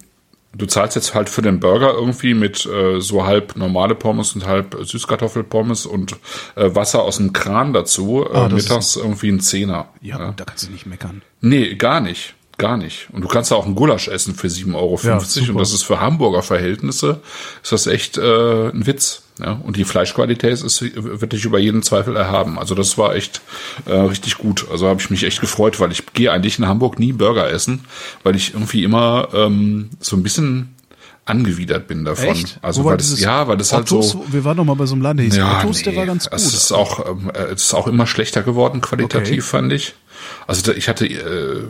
[0.54, 4.46] du zahlst jetzt halt für den Burger irgendwie mit äh, so halb normale Pommes und
[4.46, 6.12] halb Süßkartoffelpommes und
[6.54, 8.24] äh, Wasser aus dem Kran dazu.
[8.24, 9.88] Äh, Ah, mittags irgendwie ein Zehner.
[10.00, 11.22] Ja, gut, da kannst du nicht meckern.
[11.40, 12.34] Nee, gar nicht.
[12.58, 13.08] Gar nicht.
[13.12, 15.00] Und du kannst auch einen Gulasch essen für 7,50 Euro.
[15.02, 17.20] Ja, und das ist für Hamburger Verhältnisse,
[17.62, 19.22] ist das echt äh, ein Witz.
[19.38, 19.60] Ja?
[19.62, 22.58] Und die Fleischqualität ist wirklich über jeden Zweifel erhaben.
[22.58, 23.42] Also das war echt
[23.84, 24.66] äh, richtig gut.
[24.70, 27.84] Also habe ich mich echt gefreut, weil ich gehe eigentlich in Hamburg nie Burger essen,
[28.22, 30.74] weil ich irgendwie immer ähm, so ein bisschen
[31.26, 32.28] angewidert bin davon.
[32.28, 32.58] Echt?
[32.62, 34.12] Also weil das, ja, weil das halt Ottos?
[34.12, 35.98] so Wir waren doch mal bei so einem Laden, der hieß Ottos, der nee.
[35.98, 36.38] war ganz gut.
[36.38, 37.00] Es ist auch,
[37.34, 39.40] äh, es ist auch immer schlechter geworden qualitativ, Okay.
[39.42, 39.94] fand ich.
[40.46, 41.64] Also da, ich hatte äh,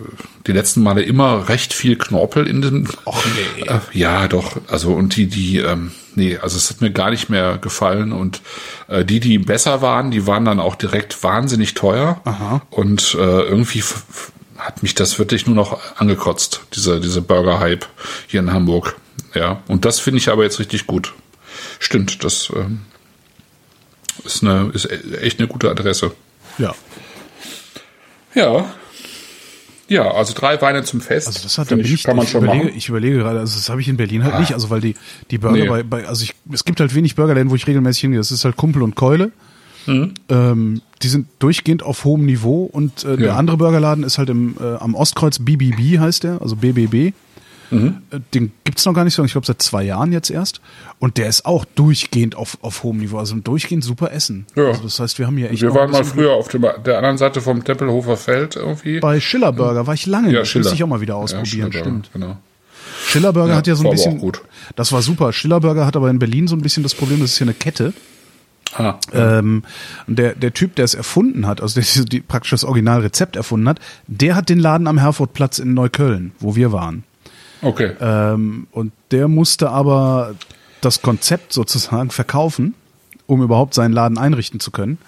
[0.46, 2.88] die letzten Male immer recht viel Knorpel in den.
[3.04, 3.24] Och,
[3.56, 3.62] nee.
[3.68, 4.56] Äh, ja, doch.
[4.68, 8.42] Also und die, die, ähm, nee, also es hat mir gar nicht mehr gefallen und
[8.88, 12.20] äh, die, die besser waren, die waren dann auch direkt wahnsinnig teuer.
[12.24, 12.62] Aha.
[12.70, 13.82] Und äh, irgendwie
[14.58, 17.86] hat mich das wirklich nur noch angekotzt, diese, diese Burger-Hype
[18.26, 18.96] hier in Hamburg.
[19.34, 21.12] Ja, und das finde ich aber jetzt richtig gut.
[21.78, 22.80] Stimmt, das ähm,
[24.24, 26.12] ist, eine, ist e- echt eine gute Adresse.
[26.58, 26.74] Ja.
[28.36, 28.66] Ja.
[29.88, 31.28] Ja, also drei Weine zum Fest.
[31.28, 32.74] Also das hat dann bin ich, kann man ich schon überlege, machen.
[32.74, 32.78] Ah.
[32.78, 34.96] ich überlege gerade, also das habe ich in Berlin halt nicht, also weil die
[35.30, 35.68] die Burger Nee.
[35.68, 38.18] bei, bei also ich, es gibt halt wenig Burgerläden, wo ich regelmäßig hingehe.
[38.18, 39.30] Das ist halt Kumpel und Keule.
[39.86, 40.14] Mhm.
[40.28, 43.36] Ähm, die sind durchgehend auf hohem Niveau und äh, der Ja.
[43.36, 47.14] andere Burgerladen ist halt im, äh, am Ostkreuz BBB heißt der, also BBB.
[47.70, 47.98] Mhm.
[48.34, 50.60] Den gibt's noch gar nicht so, lange, ich glaube seit zwei Jahren jetzt erst.
[50.98, 54.46] Und der ist auch durchgehend auf, auf hohem Niveau, also durchgehend super Essen.
[54.54, 54.68] Ja.
[54.68, 57.18] Also das heißt, wir haben hier echt Wir waren mal früher auf dem, der anderen
[57.18, 59.00] Seite vom Tempelhofer Feld irgendwie.
[59.00, 60.44] bei Schiller Burger war ich lange ja.
[60.44, 60.64] Schiller.
[60.64, 62.10] Müsste ich auch mal wieder Ja, ausprobieren, Schiller, stimmt.
[62.12, 62.36] Genau.
[63.06, 64.32] Schiller Burger Ja, hat ja so ein bisschen.
[64.74, 65.32] Das war super.
[65.32, 67.54] Schiller Burger hat aber in Berlin so ein bisschen das Problem, das ist hier eine
[67.54, 67.92] Kette.
[68.74, 69.62] Ah, Ähm,
[70.06, 73.68] und der, der Typ, der es erfunden hat, also der die, praktisch das Originalrezept erfunden
[73.68, 77.04] hat, der hat den Laden am Herfordplatz in Neukölln, wo wir waren.
[77.62, 77.92] Okay.
[78.00, 80.34] Ähm, und der musste aber
[80.80, 82.74] das Konzept sozusagen verkaufen,
[83.26, 84.98] um überhaupt seinen Laden einrichten zu können.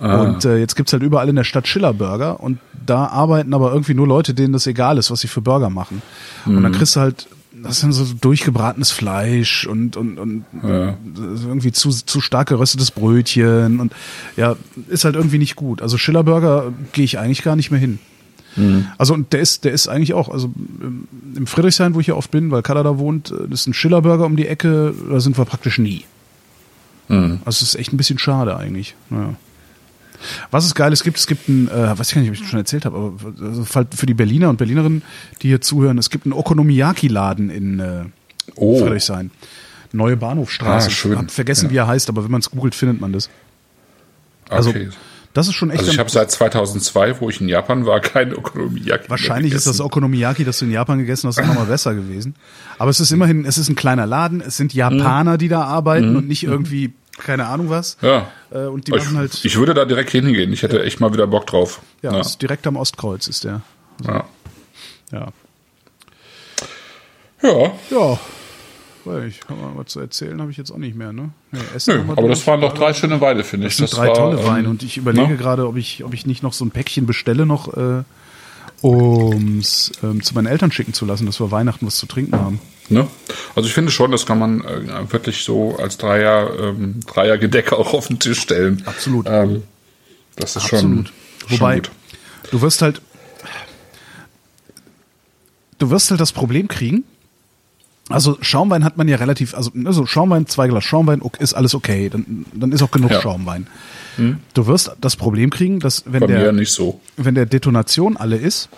[0.00, 3.72] Und äh, jetzt gibt's halt überall in der Stadt Schiller Burger und da arbeiten aber
[3.72, 6.02] irgendwie nur Leute, denen das egal ist, was sie für Burger machen.
[6.46, 7.28] Und dann kriegst du halt,
[7.62, 13.80] das ist dann so durchgebratenes Fleisch und, und, und irgendwie zu, zu stark geröstetes Brötchen
[13.80, 13.92] und
[14.36, 14.56] ja,
[14.88, 15.82] ist halt irgendwie nicht gut.
[15.82, 17.98] Also Schiller Burger gehe ich eigentlich gar nicht mehr hin.
[18.98, 20.50] Also und der ist, der ist eigentlich auch, also
[20.80, 23.66] im- im Friedrichshain, wo ich ja oft bin, weil Kada da wohnt, äh, das ist
[23.66, 26.04] ein Schillerburger um die Ecke, da sind wir praktisch nie.
[27.08, 28.96] Also es ist echt ein bisschen schade eigentlich.
[29.10, 29.34] Naja.
[30.50, 32.48] Was es Geiles gibt, es gibt ein, äh, weiß ich gar nicht, ob ich das
[32.50, 35.02] schon erzählt habe, aber also für die Berliner und Berlinerinnen,
[35.42, 38.04] die hier zuhören, es gibt einen Okonomiyaki-Laden in äh,
[38.56, 38.78] Oh.
[38.80, 39.30] Friedrichshain.
[39.92, 40.86] Neue Bahnhofstraße.
[40.88, 41.18] Ah, schön.
[41.18, 41.70] Hab vergessen, Ja.
[41.72, 43.28] wie er heißt, aber wenn man es googelt, findet man das.
[44.48, 44.88] Also okay.
[45.36, 48.32] Das ist schon echt Also ich habe seit 2002, wo ich in Japan war, kein
[48.32, 49.80] Ökonomiejaki Wahrscheinlich ist das.
[49.80, 52.34] Okonomiyaki, das du in Japan gegessen hast, nochmal besser gewesen.
[52.78, 56.16] Aber es ist immerhin, es ist ein kleiner Laden, es sind Japaner, die da arbeiten
[56.16, 57.98] und nicht irgendwie, keine Ahnung was.
[58.00, 58.28] Ja.
[58.50, 60.52] Äh, und die Ich, machen halt, ich würde da direkt hingehen.
[60.52, 61.80] Ich hätte echt mal wieder Bock drauf.
[62.02, 62.22] ja, ja.
[62.40, 63.60] Direkt am Ostkreuz ist der.
[64.06, 64.24] ja.
[65.12, 65.28] Ja.
[67.42, 67.72] ja.
[67.90, 68.18] Ja.
[69.26, 71.30] Ich kann mal was zu erzählen, habe ich jetzt auch nicht mehr, ne?
[71.52, 73.76] Nee, Nö, aber das waren doch drei schöne Weine, finde ich.
[73.76, 75.36] Das sind drei war, tolle ähm, Weine und ich überlege ne?
[75.36, 78.02] gerade, ob ich, ob ich nicht noch so ein Päckchen bestelle, noch äh,
[78.82, 82.60] ums ähm, zu meinen Eltern schicken zu lassen, dass wir Weihnachten was zu trinken haben.
[82.88, 83.06] Ne?
[83.54, 87.94] Also ich finde schon, das kann man äh, wirklich so als Dreier, ähm, Dreiergedeck auch
[87.94, 88.82] auf den Tisch stellen.
[88.86, 89.26] Absolut.
[89.28, 89.62] Ähm,
[90.36, 91.12] das ist schon, Absolut.
[91.48, 91.90] schon Wobei, gut.
[92.50, 93.00] du wirst halt,
[95.78, 97.04] du wirst halt das Problem kriegen.
[98.08, 102.08] Also Schaumwein hat man ja relativ, also, also Schaumwein, zwei Glas Schaumwein, ist alles okay.
[102.08, 103.20] Dann, dann ist auch genug Ja.
[103.20, 103.66] Schaumwein.
[104.54, 107.00] Du wirst das Problem kriegen, dass wenn Bei der, nicht so.
[107.18, 108.70] wenn der Detonation alle ist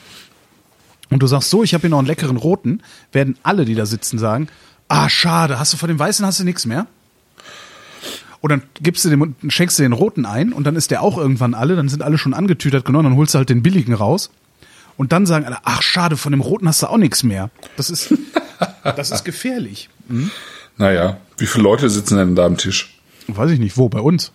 [1.11, 3.87] und du sagst so, ich habe hier noch einen leckeren roten, werden alle, die da
[3.87, 4.49] sitzen, sagen,
[4.89, 6.87] ah schade, hast du von dem weißen hast du nichts mehr?
[8.41, 11.19] Und dann gibst du dem, schenkst du den roten ein und dann ist der auch
[11.19, 14.31] irgendwann alle, dann sind alle schon angetütert genommen, dann holst du halt den billigen raus.
[14.97, 17.51] Und dann sagen alle, ach schade, von dem roten hast du auch nichts mehr.
[17.77, 18.13] Das ist,
[18.83, 19.89] das ist gefährlich.
[20.77, 22.99] Naja, wie viele Leute sitzen denn da am Tisch?
[23.27, 24.33] Weiß ich nicht, wo, bei uns?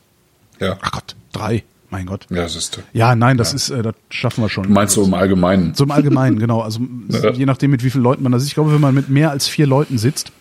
[0.59, 2.27] Ja, Ach Gott, drei, mein Gott.
[2.29, 2.81] ja siehst du.
[2.93, 4.63] Ja, nein, das ist, äh, das schaffen wir schon.
[4.65, 5.73] Du meinst so im Allgemeinen?
[5.73, 6.61] So im Allgemeinen, genau.
[6.61, 8.49] Also je nachdem, mit wie vielen Leuten man da sitzt.
[8.49, 10.31] Ich glaube, wenn man mit mehr als vier Leuten sitzt,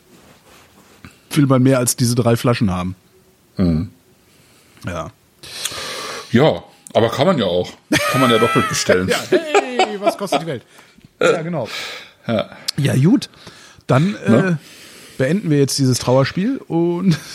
[1.31, 2.95] will man mehr als diese drei Flaschen haben.
[4.87, 5.11] Ja.
[6.31, 6.63] Ja,
[6.95, 7.71] aber kann man ja auch.
[8.11, 9.09] Kann man ja doppelt bestellen.
[9.09, 10.63] Ja, hey, was kostet die Welt?
[11.21, 11.69] Ja, genau.
[12.77, 13.29] Ja, gut.
[13.93, 14.59] Dann äh, Ne?
[15.19, 17.17] beenden wir jetzt dieses Trauerspiel und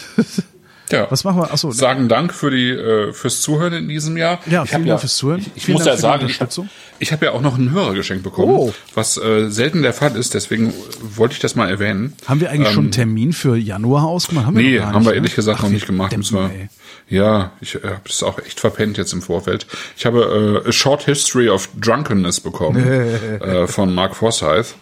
[0.89, 1.05] Ja.
[1.11, 1.51] was machen wir?
[1.51, 4.39] Achso, Sagen Dank für die äh, fürs Zuhören in diesem Jahr.
[4.49, 5.41] Ja, Ich vielen Dank fürs Zuhören.
[5.41, 6.51] Ich, ich muss Dank ja sagen, ich habe
[6.99, 8.73] ich hab ja auch noch ein Hörergeschenk bekommen, Oh.
[8.95, 10.33] was äh, selten der Fall ist.
[10.33, 12.13] Deswegen wollte ich das mal erwähnen.
[12.25, 14.45] haben wir eigentlich schon einen Termin für Januar ausgemacht?
[14.45, 15.15] Haben wir Ähm, Nee, gar haben nicht, wir ne?
[15.17, 16.11] ehrlich gesagt Ach, noch wir nicht gemacht.
[16.13, 16.69] Deppen, wir,
[17.09, 19.67] ja, ich äh, habe es auch echt verpennt jetzt im Vorfeld.
[19.97, 22.77] Ich habe äh, A Short History of Drunkenness bekommen
[23.41, 24.75] äh, von Mark Forsyth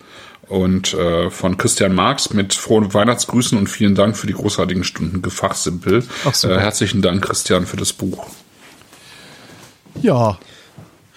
[0.47, 5.21] und äh, von Christian Marx mit frohen Weihnachtsgrüßen und vielen Dank für die großartigen Stunden
[5.21, 6.03] Gefachsimpel.
[6.25, 8.27] Äh, herzlichen Dank, Christian, für das Buch.
[10.01, 10.37] Ja.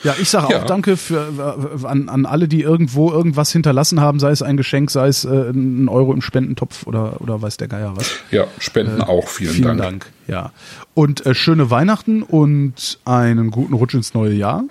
[0.05, 0.61] Ja, ich sage Ja.
[0.63, 4.57] auch Danke für, äh, an, an alle, die irgendwo irgendwas hinterlassen haben, sei es ein
[4.57, 8.09] Geschenk, sei es äh, ein Euro im Spendentopf oder, oder weiß der Geier was.
[8.31, 9.81] Ja, Spenden auch, vielen, Äh, Vielen Dank.
[9.81, 10.07] Dank.
[10.29, 10.53] Ja.
[10.95, 14.63] Und äh, schöne Weihnachten und einen guten Rutsch ins neue Jahr.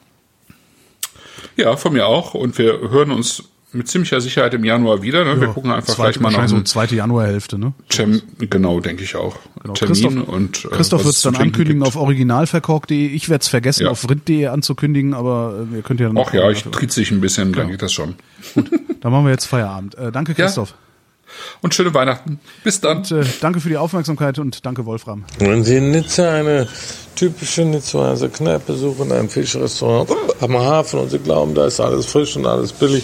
[1.57, 2.33] Ja, von mir auch.
[2.33, 3.43] Und wir hören uns
[3.77, 5.23] mit ziemlicher Sicherheit im Januar wieder.
[5.23, 5.39] Ne?
[5.39, 7.73] wir Ja, gucken einfach zweite, gleich mal nach wahrscheinlich so zweite Januarhälfte, ne?
[7.89, 8.21] Termin.
[8.39, 9.35] Genau, denke ich auch.
[9.61, 9.73] Genau.
[9.73, 11.87] Termin Christoph- und äh, Christoph wird es dann ankündigen gibt.
[11.87, 13.07] auf originalverkork.de.
[13.07, 13.91] Ich werde es vergessen, Ja.
[13.91, 17.21] auf rind.de anzukündigen, aber äh, ihr könnt ja dann Ach ja, ich tritt sich ein
[17.21, 18.15] bisschen, dann geht das schon.
[18.55, 19.95] Dann machen wir jetzt Feierabend.
[19.95, 20.73] Äh, danke, Christoph.
[21.61, 22.39] Und schöne Weihnachten.
[22.63, 22.99] Bis dann.
[22.99, 25.25] Und, äh, danke für die Aufmerksamkeit und danke, Wolfram.
[25.39, 26.67] Wenn Sie in Nizza eine
[27.15, 30.09] typische Nizzaer Kneipe suchen, ein Fischrestaurant
[30.39, 33.03] am Hafen und Sie glauben, da ist alles frisch und alles billig,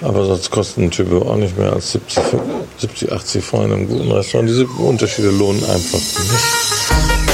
[0.00, 2.22] Aber sonst kostet ein Typo auch nicht mehr als 70,
[2.78, 4.48] 70 80 Franc in einem guten Restaurant.
[4.48, 7.27] Diese Unterschiede lohnen einfach nicht.